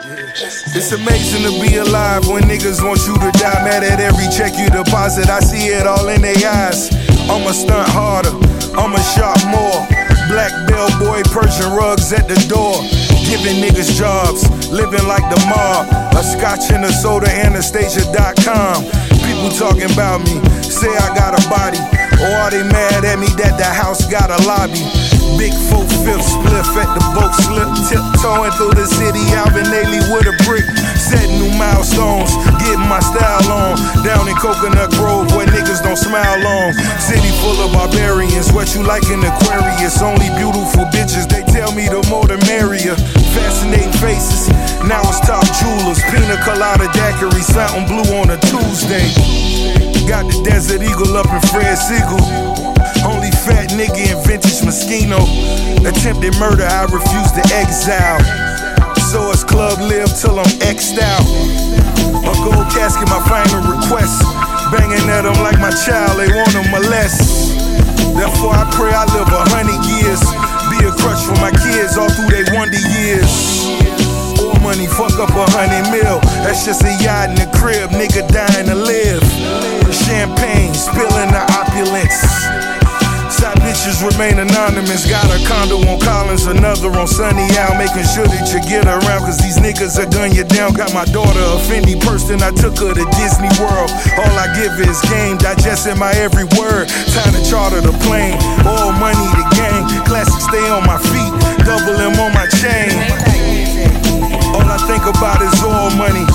[0.74, 3.62] It's amazing to be alive when niggas want you to die.
[3.64, 5.30] Mad at every check you deposit.
[5.30, 6.90] I see it all in their eyes.
[7.30, 8.34] I'ma stunt harder.
[8.74, 9.86] I'ma shop more.
[10.30, 12.82] Black bellboy Persian rugs at the door.
[13.30, 14.50] Giving niggas jobs.
[14.70, 15.86] Living like the mob.
[16.18, 18.84] A scotch and a soda, Anastasia.com.
[19.22, 20.42] People talking about me.
[20.66, 21.82] Say I got a body.
[22.22, 24.99] Or are they mad at me that the house got a lobby?
[25.40, 30.28] Big four fifth spliff at the boat slip, tiptoeing through the city, Alvin Ailey with
[30.28, 30.68] a brick,
[31.00, 33.80] setting new milestones, getting my style on.
[34.04, 36.76] Down in Coconut Grove where niggas don't smile long.
[37.00, 40.04] City full of barbarians, what you like in Aquarius?
[40.04, 43.00] Only beautiful bitches, they tell me the more the merrier.
[43.32, 44.52] Fascinating faces,
[44.92, 49.08] now it's top jewelers, pina colada daiquiri, something blue on a Tuesday.
[50.04, 52.69] Got the Desert Eagle up in Fred Segal.
[53.50, 53.88] Only
[54.68, 55.24] Moschino.
[55.88, 58.20] Attempted murder, I refuse to exile.
[59.10, 61.26] So it's club live till I'm X'd out.
[62.22, 64.22] My gold casket, my final request.
[64.70, 67.56] Banging at them like my child, they want to molest.
[68.14, 70.22] Therefore, I pray I live a hundred years.
[70.70, 73.66] Be a crutch for my kids all through their wonder years.
[74.62, 76.20] Money, fuck up a hundred mil.
[76.44, 79.24] That's just a yacht in the crib, nigga dying to live.
[80.06, 82.69] Champagne, spilling the opulence.
[83.70, 85.06] Bitches remain anonymous.
[85.06, 87.78] Got a condo on Collins, another on Sunny Out.
[87.78, 90.74] Making sure that you get around, cause these niggas are gun you down.
[90.74, 93.94] Got my daughter a Fendi purse, then I took her to Disney World.
[94.18, 96.90] All I give is game, digesting my every word.
[97.14, 98.34] Time to charter the plane.
[98.66, 99.86] All money to gang.
[100.02, 101.30] Classic stay on my feet,
[101.62, 102.90] double M on my chain.
[104.50, 106.26] All I think about is all money.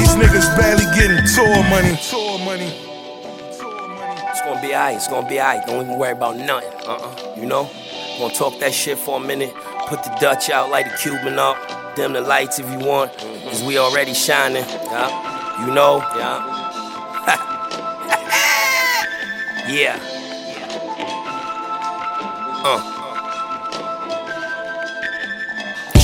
[0.00, 1.20] These niggas barely getting.
[1.28, 1.92] Tour money.
[4.72, 5.66] It's gonna be alright, it's gonna be alright.
[5.66, 6.72] Don't even worry about nothing.
[6.88, 7.34] Uh-uh.
[7.36, 7.70] You know?
[8.18, 9.52] Gonna talk that shit for a minute.
[9.86, 11.58] Put the Dutch out, light the Cuban up.
[11.94, 13.12] Dim the lights if you want.
[13.18, 14.64] Cause we already shining.
[14.64, 15.66] Yeah.
[15.66, 15.98] You know?
[16.16, 16.40] Yeah.
[19.68, 19.98] yeah.
[22.64, 23.01] Uh.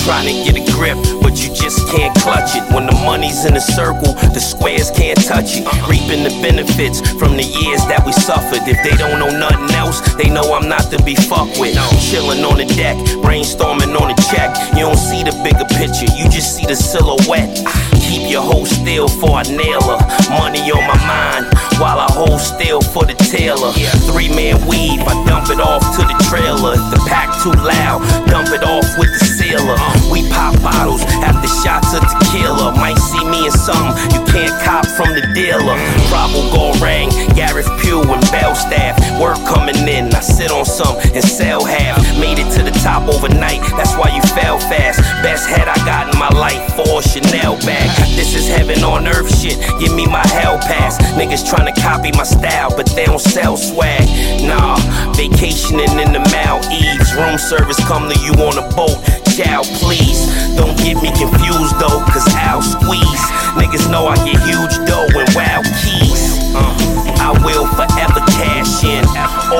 [0.08, 2.64] Trying to get a grip, but you just can't clutch it.
[2.72, 5.68] When the money's in a circle, the squares can't touch it.
[5.84, 8.64] Reaping the benefits from the years that we suffered.
[8.64, 11.76] If they don't know nothing else, they know I'm not to be fucked with.
[12.08, 14.56] Chilling on the deck, brainstorming on the check.
[14.72, 17.60] You don't see the bigger picture, you just see the silhouette.
[18.00, 20.00] Keep your hoe still for I nail her.
[20.32, 23.76] Money on my mind while I hold still for the tailor.
[24.08, 26.80] Three man weave, I dump it off to the trailer.
[26.80, 28.00] If the pack too loud,
[28.32, 29.76] dump it off with the sealer.
[29.76, 29.97] Uh-huh.
[30.10, 32.74] We pop bottles after shots of tequila.
[32.76, 35.76] Might see me in something you can't cop from the dealer.
[36.08, 38.96] Bravo Gorang, Gareth Pugh, and Belstaff.
[39.20, 41.98] Work coming in, I sit on some and sell half.
[42.18, 45.00] Made it to the top overnight, that's why you fell fast.
[45.22, 47.88] Best head I got in my life, for Chanel bag.
[48.16, 50.98] This is heaven on earth shit, give me my hell pass.
[51.14, 54.06] Niggas trying to copy my style, but they don't sell swag.
[54.42, 54.76] Nah,
[55.12, 57.14] vacationing in the Maldives.
[57.14, 58.98] Room service come to you on a boat.
[59.38, 60.26] Chow, please.
[60.56, 63.22] Don't get me confused though, cause I'll squeeze.
[63.54, 66.42] Niggas know I get huge dough and wild keys.
[66.56, 66.74] Uh,
[67.20, 69.04] I will forever cash in.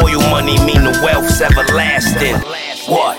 [0.02, 2.40] Oil money mean the wealth's everlasting.
[2.92, 3.18] What?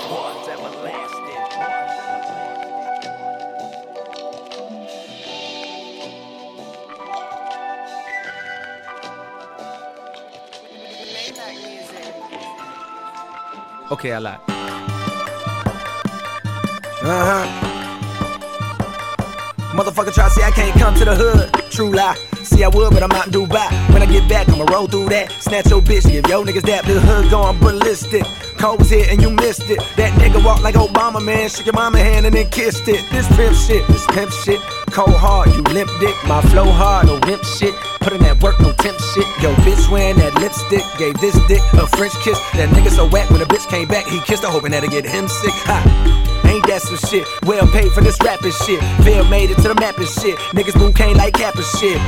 [13.90, 14.59] Okay, I lied.
[17.02, 17.46] Uh huh.
[19.72, 21.50] Motherfucker try to say I can't come to the hood.
[21.70, 22.16] True lie.
[22.42, 23.70] See, I would, but I'm out in Dubai.
[23.92, 25.30] When I get back, I'ma roll through that.
[25.32, 26.84] Snatch your bitch, give yo niggas that.
[26.84, 28.24] The hood going ballistic.
[28.58, 29.78] Cole was and you missed it.
[29.96, 31.48] That nigga walk like Obama, man.
[31.48, 33.02] Shook your mama hand and then kissed it.
[33.10, 34.60] This pimp shit, this pimp shit.
[34.90, 36.16] Cold hard, you limp dick.
[36.26, 37.74] My flow hard, no limp shit.
[38.00, 39.28] Put in that work, no temp shit.
[39.38, 40.82] Yo, bitch wearing that lipstick.
[40.98, 42.38] Gave this dick a French kiss.
[42.58, 45.06] That nigga so whack when a bitch came back, he kissed her, hoping that'll get
[45.06, 45.54] him sick.
[45.70, 45.78] Ha.
[46.50, 47.22] Ain't that some shit?
[47.46, 48.82] Well paid for this rapping shit.
[49.06, 50.34] Phil made it to the map and shit.
[50.58, 51.98] Niggas move cane like cap shit.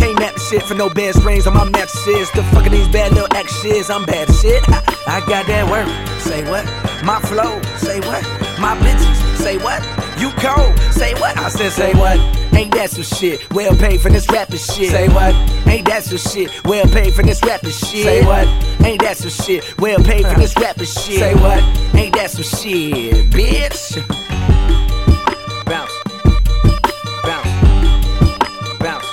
[0.00, 2.30] Can't map the shit for no bad springs on my mattresses.
[2.32, 3.90] The fucking these bad little actions.
[3.90, 4.64] I'm bad shit.
[5.06, 5.84] I got that work.
[6.24, 6.64] Say what?
[7.04, 7.60] My flow.
[7.76, 8.24] Say what?
[8.56, 9.36] My bitches.
[9.36, 9.84] Say what?
[10.16, 10.72] You cold.
[11.48, 11.62] Say what?
[11.62, 12.18] I said say what?
[12.54, 13.52] Ain't that some shit?
[13.54, 14.90] Well paid for this rapping shit.
[14.90, 15.34] Say what?
[15.68, 16.50] Ain't that some shit?
[16.64, 18.04] Well paid for this rapping shit.
[18.04, 18.48] Say what?
[18.84, 19.78] Ain't that some shit?
[19.78, 21.18] Well paid for this rapping shit.
[21.20, 21.62] Say what?
[21.94, 23.96] Ain't that some shit, bitch?
[25.66, 25.92] Bounce.
[27.22, 27.48] Bounce.
[28.80, 29.06] Bounce.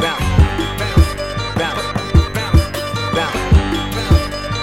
[0.00, 0.28] Bounce.
[1.58, 1.82] Bounce.
[3.16, 3.38] Bounce.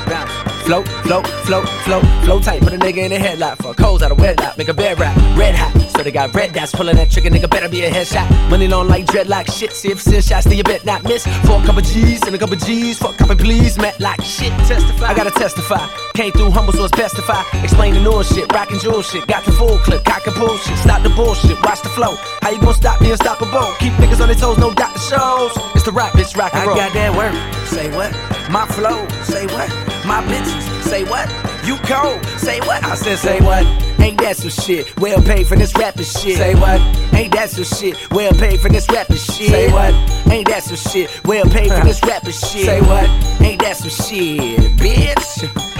[0.09, 0.63] Bounce.
[0.65, 2.61] Float, float, float, float, float tight.
[2.61, 4.57] Put a nigga in a headlock for coals out of wedlock.
[4.57, 5.71] Make a bed rap, red hot.
[5.95, 7.29] So they got red dots pulling that trigger.
[7.29, 8.27] Nigga better be a headshot.
[8.49, 9.71] Money long like dreadlock shit.
[9.71, 11.23] See if send shots, then you bet not miss.
[11.45, 12.97] For a couple G's and a couple G's.
[12.97, 14.51] For a couple please, met like shit.
[14.67, 15.05] Testify.
[15.05, 15.87] I gotta testify.
[16.13, 18.51] Came through humble, so it's best if I explain the new shit.
[18.51, 19.27] Rockin' jewel shit.
[19.27, 20.03] Got the full clip.
[20.03, 20.77] Cock and bull shit.
[20.79, 21.61] Stop the bullshit.
[21.63, 22.15] Watch the flow.
[22.41, 23.73] How you gonna stop me unstoppable?
[23.79, 25.51] Keep niggas on their toes, no doctor shows.
[25.75, 26.75] It's the rap, bitch, rock and roll.
[26.75, 27.35] I got that work.
[27.67, 28.11] Say what?
[28.51, 29.07] My flow.
[29.23, 29.69] Say what?
[30.05, 30.74] My bitches.
[30.85, 31.27] Say what?
[31.65, 32.23] You cold.
[32.37, 32.83] Say what?
[32.83, 33.65] I said say what?
[33.99, 34.95] Ain't that some shit?
[34.99, 36.37] Well paid for this rapping shit.
[36.37, 36.79] Say what?
[37.13, 38.11] Ain't that some shit?
[38.11, 39.49] Well paid for this rapping shit.
[39.49, 39.93] Say what?
[40.31, 41.09] Ain't that some shit?
[41.25, 42.65] Well paid for this rapping shit.
[42.65, 43.09] Say what?
[43.41, 45.74] Ain't that some shit, bitch?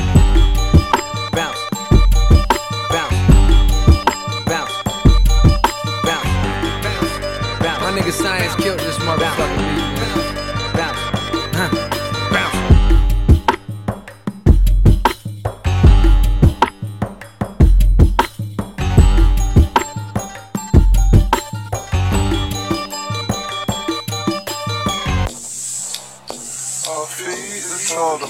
[27.98, 28.26] All the.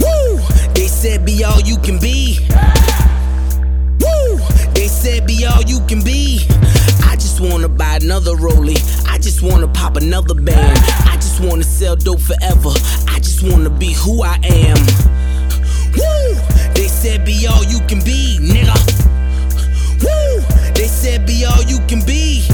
[0.00, 0.38] Woo!
[0.74, 2.46] They said be all you can be.
[4.00, 4.38] Woo!
[4.74, 6.46] They said be all you can be.
[7.04, 8.32] I just wanna buy another.
[9.06, 10.78] I just wanna pop another band.
[11.06, 12.70] I just wanna sell dope forever.
[13.08, 14.78] I just wanna be who I am.
[15.96, 16.34] Woo!
[16.74, 19.07] They said be all you can be, nigga.
[21.08, 22.46] Said be all you can be.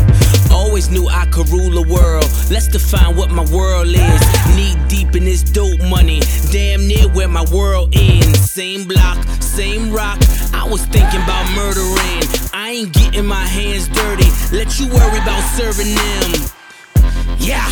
[0.53, 2.31] Always knew I could rule the world.
[2.53, 4.21] Let's define what my world is.
[4.55, 6.21] Knee deep in this dope money.
[6.53, 8.39] Damn near where my world ends.
[8.53, 10.19] Same block, same rock.
[10.55, 12.23] I was thinking about murdering.
[12.55, 14.31] I ain't getting my hands dirty.
[14.57, 16.31] Let you worry about serving them.
[17.39, 17.69] Yeah,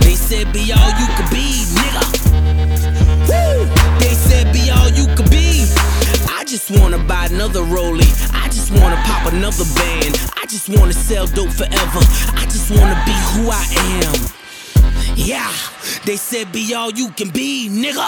[0.00, 2.04] they said be all you could be, nigga.
[3.30, 3.70] Woo!
[4.00, 5.23] They said be all you could
[6.54, 8.14] just wanna buy another rollie.
[8.32, 10.14] I just wanna pop another band.
[10.40, 12.00] I just wanna sell dope forever.
[12.40, 13.64] I just wanna be who I
[14.06, 14.14] am.
[15.16, 15.52] Yeah,
[16.04, 18.06] they said be all you can be, nigga.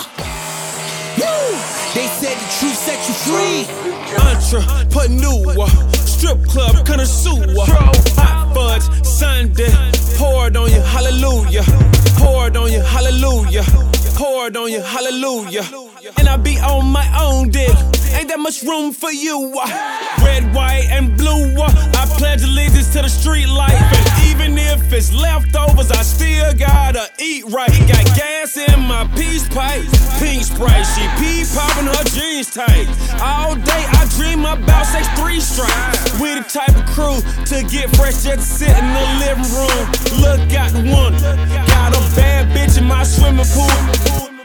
[1.19, 1.59] Woo!
[1.97, 3.67] They said the truth set you free.
[4.31, 5.67] Entrepreneur,
[6.07, 7.43] strip club connoisseur,
[8.15, 9.75] hot fudge Sunday,
[10.19, 11.65] pour it on you, hallelujah,
[12.19, 13.65] pour it on you, hallelujah,
[14.15, 15.65] pour it on you, hallelujah.
[16.19, 17.75] And I be on my own dick,
[18.15, 19.59] ain't that much room for you.
[19.59, 19.67] Uh?
[20.25, 21.71] Red, white, and blue, uh?
[21.95, 27.09] I pledge allegiance to the street life, and even if it's leftovers, I still gotta
[27.19, 27.71] eat right.
[27.89, 29.85] Got gas in my peace pipe,
[30.19, 32.89] pink sprite, she pee popping her jeans tight.
[33.21, 36.21] All day I dream about sex three strikes.
[36.21, 39.85] We the type of crew to get fresh just sit in the living room.
[40.21, 41.15] Look out the one,
[41.69, 44.36] got a bad bitch in my swimming pool.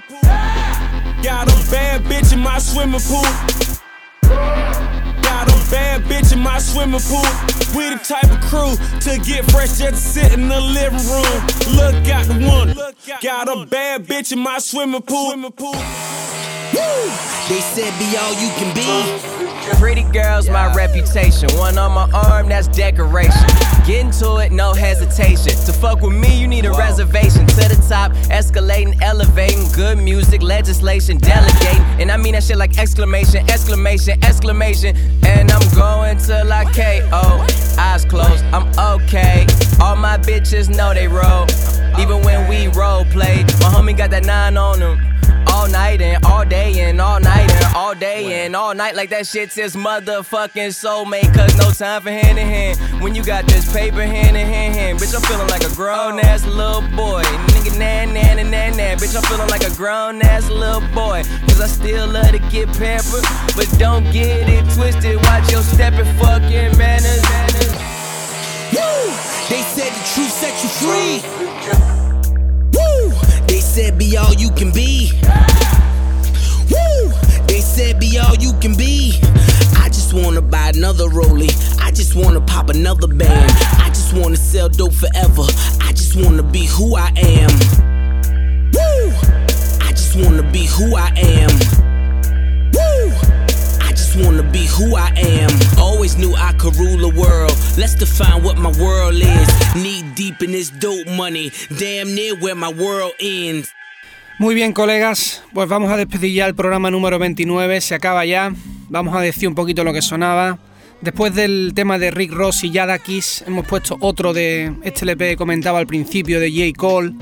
[1.23, 3.21] Got a bad bitch in my swimming pool.
[5.21, 7.21] Got a bad bitch in my swimming pool.
[7.77, 11.75] We the type of crew to get fresh just to sit in the living room.
[11.75, 12.73] Look out the one.
[13.21, 15.35] Got a bad bitch in my swimming pool.
[15.35, 15.71] Woo!
[17.49, 19.50] They said be all you can be.
[19.79, 21.49] Pretty girls, my reputation.
[21.57, 23.47] One on my arm, that's decoration.
[23.85, 25.53] Get into it, no hesitation.
[25.65, 27.45] To fuck with me, you need a reservation.
[27.47, 29.71] To the top, escalating, elevating.
[29.71, 31.81] Good music, legislation, delegating.
[31.99, 34.95] And I mean that shit like exclamation, exclamation, exclamation.
[35.25, 37.45] And I'm going till I KO.
[37.79, 38.67] Eyes closed, I'm
[39.01, 39.45] okay.
[39.79, 41.47] All my bitches know they roll.
[41.99, 44.99] Even when we role play, my homie got that nine on him.
[45.47, 49.09] All night and all day and all night and all day and all night like
[49.09, 51.33] that shit's his motherfucking soulmate.
[51.35, 54.73] Cause no time for hand in hand when you got this paper hand in hand.
[54.73, 54.99] hand.
[54.99, 57.23] Bitch, I'm feeling like a grown ass little boy.
[57.23, 58.97] Nigga, nan, nan, nan, nan, nan.
[58.97, 61.23] Bitch, I'm feeling like a grown ass little boy.
[61.47, 63.25] Cause I still love to get pampered.
[63.55, 65.17] But don't get it twisted.
[65.17, 67.21] Watch your stepping fucking manners.
[68.71, 69.11] Woo!
[69.49, 69.61] They
[70.13, 71.21] truth set you free.
[72.73, 73.11] Woo!
[73.47, 75.11] They said be all you can be.
[76.69, 77.11] Woo!
[77.47, 79.19] They said be all you can be.
[79.77, 81.55] I just wanna buy another rollie.
[81.79, 83.51] I just wanna pop another band.
[83.79, 85.43] I just wanna sell dope forever.
[85.79, 87.51] I just wanna be who I am.
[88.73, 89.13] Woo!
[89.79, 91.90] I just wanna be who I am.
[94.13, 95.49] Who I am.
[95.79, 97.55] Always knew I could rule the world.
[97.77, 99.75] Let's define what my world is.
[99.75, 101.51] Knee deep in this dope money.
[101.79, 103.71] Damn near where my world ends.
[104.37, 108.53] Muy bien, colegas, pues vamos a despedir ya el programa número 29, se acaba ya.
[108.89, 110.59] Vamos a decir un poquito lo que sonaba.
[110.99, 115.37] Después del tema de Rick Ross y Yadakis, hemos puesto otro de este LP que
[115.37, 116.77] comentaba al principio de J.
[116.77, 117.13] Cole.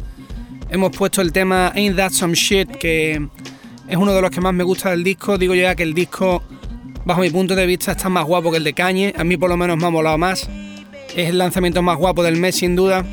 [0.70, 3.28] Hemos puesto el tema Ain't That Some Shit, que
[3.88, 5.38] es uno de los que más me gusta del disco.
[5.38, 6.44] Digo ya que el disco,
[7.10, 9.16] bajo mi punto de vista, está más guapo que el de Kanye.
[9.18, 10.48] A mí por lo menos me ha molado más.
[11.16, 13.04] Es el lanzamiento más guapo del mes, sin duda.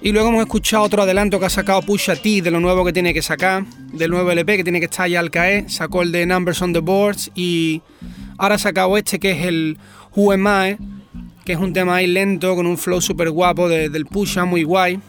[0.00, 2.92] Y luego hemos escuchado otro adelanto que ha sacado Pusha T de lo nuevo que
[2.92, 5.68] tiene que sacar, del nuevo LP que tiene que estar ya al caer.
[5.68, 7.82] Sacó el de Numbers on the Boards y
[8.38, 9.78] ahora ha sacado este que es el
[10.14, 10.76] Who Am I,
[11.44, 14.62] que es un tema ahí lento con un flow súper guapo de, del Pusha, muy
[14.62, 15.00] guay.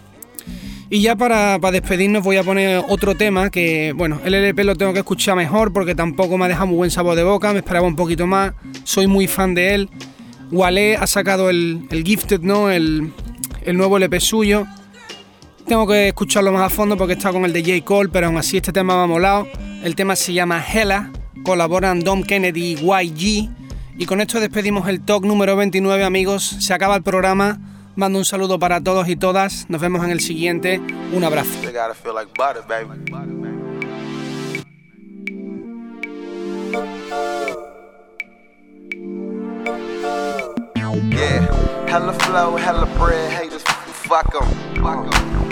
[0.94, 4.76] Y ya para, para, despedirnos voy a poner otro tema que, bueno, el LP lo
[4.76, 7.58] tengo que escuchar mejor porque tampoco me ha dejado muy buen sabor de boca, me
[7.58, 9.90] esperaba un poquito más, soy muy fan de él.
[10.52, 12.70] Wale ha sacado el, el Gifted, ¿no?
[12.70, 13.12] El,
[13.64, 14.68] el nuevo LP suyo.
[15.66, 17.84] Tengo que escucharlo más a fondo porque está con el de J.
[17.84, 19.48] Cole, pero aún así este tema me ha molado.
[19.84, 21.12] El tema se llama Hella,
[21.44, 23.50] colaboran Dom Kennedy y YG.
[23.98, 26.44] Y con esto despedimos el talk número 29, amigos.
[26.60, 27.73] Se acaba el programa.
[27.96, 29.70] Mando un saludo para todos y todas.
[29.70, 30.82] Nos vemos en el siguiente.
[31.14, 31.52] Un abrazo.
[42.20, 42.58] Flow,
[42.98, 43.52] bread,
[44.04, 44.48] fuck 'em.
[45.14, 45.43] 'em.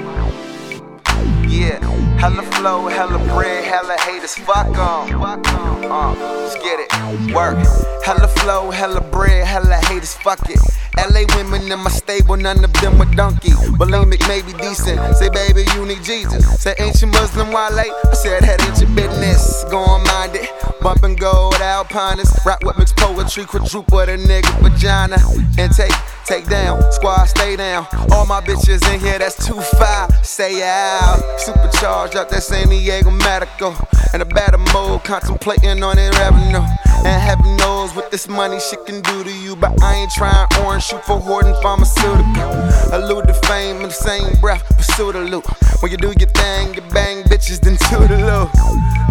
[1.52, 1.80] Yeah,
[2.18, 5.22] hella flow, hella bread, hella haters, fuck 'em.
[5.22, 7.58] Uh, let's get it, work.
[8.06, 10.60] Hella flow, hella bread, hella haters, fuck it.
[10.98, 13.52] LA women in my stable, none of them were donkey.
[13.80, 15.00] Bulimic may be decent.
[15.18, 16.62] Say, baby, you need Jesus.
[16.62, 17.80] Say, ain't you Muslim, Wale?
[17.80, 19.64] I said, that ain't your business.
[19.70, 20.50] Go on, mind it.
[20.82, 22.30] Bumpin' gold, alpiners.
[22.46, 25.18] Rap what mixed poetry, quadruple the nigga vagina.
[25.58, 25.94] And take,
[26.26, 26.82] take down.
[26.92, 27.88] Squad, stay down.
[28.12, 30.12] All my bitches in here, that's too far.
[30.24, 31.20] Say out.
[31.42, 33.76] Supercharged out that San Diego medical.
[34.14, 36.62] And a better mode, contemplating on it revenue.
[37.04, 39.56] And heaven knows what this money shit can do to you.
[39.56, 42.46] But I ain't trying orange, shoot for hoarding pharmaceutical.
[42.94, 45.46] Allude to fame in the same breath, pursue the loot.
[45.82, 48.50] When you do your thing, you bang bitches, then to the loop.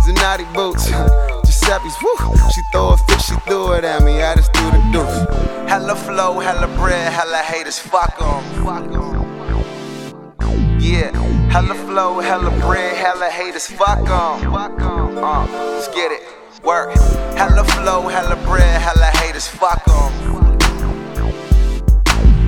[0.06, 0.86] Zanotti boots,
[1.44, 2.36] Giuseppe's, woo.
[2.54, 5.68] She throw a fit, she threw it at me, I just threw the deuce.
[5.68, 8.44] Hella flow, hella bread, hella haters, fuck 'em.
[10.80, 11.10] Yeah,
[11.50, 15.18] hella flow, hella bread, hella haters, fuck fuck 'em.
[15.18, 16.22] Uh, let's get it,
[16.62, 16.94] work.
[17.36, 20.12] Hella flow, hella bread, hella haters, fuck 'em.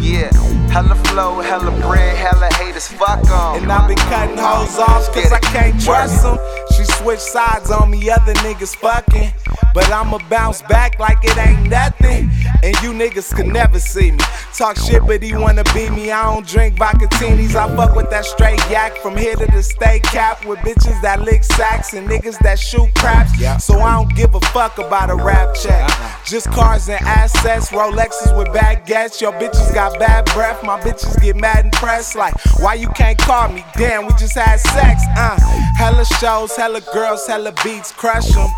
[0.01, 0.31] Yeah,
[0.71, 3.63] hella flow, hella bread, hella haters, fuck 'em.
[3.63, 6.39] And I've been cutting hoes off cause I can't trust them.
[6.75, 9.33] She switched sides on me, other niggas fucking.
[9.75, 12.31] But I'ma bounce back like it ain't nothing.
[12.63, 14.19] And you niggas can never see me.
[14.57, 16.11] Talk shit, but he wanna be me.
[16.11, 17.55] I don't drink vodka vodkatinis.
[17.55, 20.45] I fuck with that straight yak from here to the state cap.
[20.45, 23.33] With bitches that lick sacks and niggas that shoot craps.
[23.65, 25.91] So I don't give a fuck about a rap check.
[26.25, 29.21] Just cars and assets, Rolexes with bad baguettes.
[29.21, 30.63] Your bitches got bad breath.
[30.63, 32.15] My bitches get mad and pressed.
[32.17, 33.65] Like, why you can't call me?
[33.77, 35.03] Damn, we just had sex.
[35.17, 35.39] Uh,
[35.77, 38.49] hella shows, hella girls, hella beats, crush them.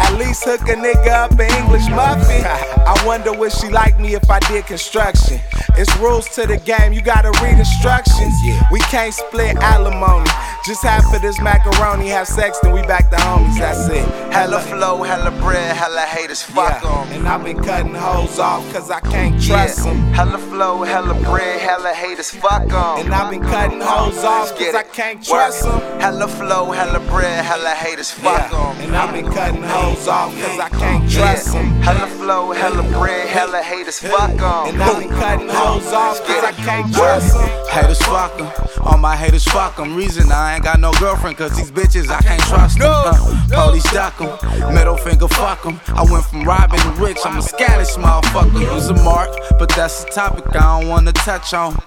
[0.00, 2.44] At least hook a nigga up an English muffin.
[2.46, 5.40] I wonder would she like me if I did construction.
[5.76, 8.34] It's rules to the game, you gotta read instructions.
[8.70, 10.30] We can't split alimony.
[10.64, 13.58] Just half of this macaroni, have sex, then we back to homies.
[13.58, 14.06] That's it.
[14.32, 17.12] Hella flow, hella bread, hella haters, fuck fuck 'em.
[17.12, 20.12] And I've been cutting hoes off cause I can't trust them.
[20.12, 23.06] Hella flow, hella bread, hella haters, fuck fuck 'em.
[23.06, 26.00] And I've been cutting hoes off cause I can't trust them.
[26.00, 28.84] Hella flow, hella bread, hella haters, fuck fuck 'em.
[28.84, 31.82] And I've been cutting hoes off cause I can't trust them.
[31.82, 34.40] Hella flow, hella bread, hella haters, fuck 'em.
[34.74, 37.48] And I've been cutting hoes off cause I can't trust them.
[37.68, 38.48] Haters fuck 'em.
[38.84, 39.96] All my haters fuck 'em.
[39.96, 42.86] Reason I ain't got no girlfriend, cause these bitches I can't trust 'em.
[42.86, 43.12] Uh,
[43.50, 44.74] police duck 'em.
[44.74, 45.80] Middle finger fuck 'em.
[45.94, 47.18] I went from robbing to rich.
[47.24, 48.60] I'm a scandalous motherfucker.
[48.74, 51.80] Use a mark, but that's a topic I don't wanna touch on.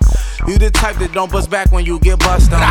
[0.47, 2.61] You the type that don't bust back when you get bust on.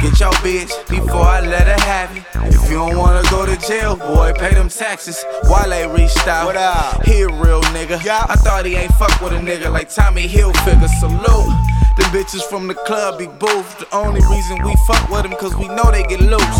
[0.00, 2.22] Get your bitch before I let her have it.
[2.54, 5.24] If you don't wanna go to jail, boy, pay them taxes.
[5.44, 6.46] Wale reached out.
[6.46, 7.04] What up?
[7.04, 8.02] He a real nigga.
[8.04, 8.24] Yeah.
[8.28, 10.88] I thought he ain't fuck with a nigga like Tommy Hilfiger.
[11.00, 11.69] Salute.
[12.00, 13.78] Them bitches from the club be booth.
[13.78, 16.58] The only reason we fuck with them cause we know they get loose.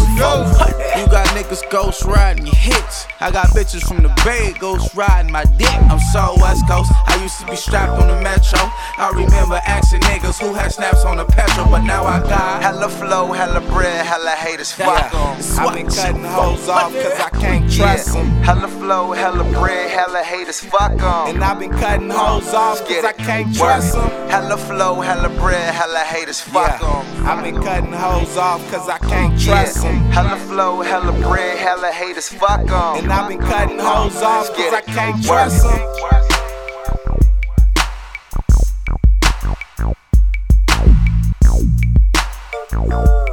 [0.98, 3.06] You got niggas ghost riding your hits.
[3.20, 5.72] I got bitches from the Bay ghost riding my dick.
[5.88, 6.92] I'm so West Coast.
[7.06, 8.60] I used to be strapped on the metro.
[8.98, 12.90] I remember asking niggas who had snaps on the petrol, but now I got hella
[12.90, 15.36] flow, hella bread, hella haters, fuck 'em.
[15.58, 18.26] I've been cutting hoes off cause I can't trust them.
[18.42, 21.34] Hella flow, hella bread, hella haters, fuck 'em.
[21.34, 24.10] And I've been cutting hoes off cause I can't trust them.
[24.28, 27.26] Hella flow, hella bread, hella haters, fuck 'em.
[27.26, 30.10] I've been cutting hoes off cause I can't trust them.
[30.10, 33.04] Hella flow, hella bread, hella haters, fuck 'em.
[33.04, 35.80] And I've been cutting hoes off cause I can't trust them.
[42.90, 43.29] Yo.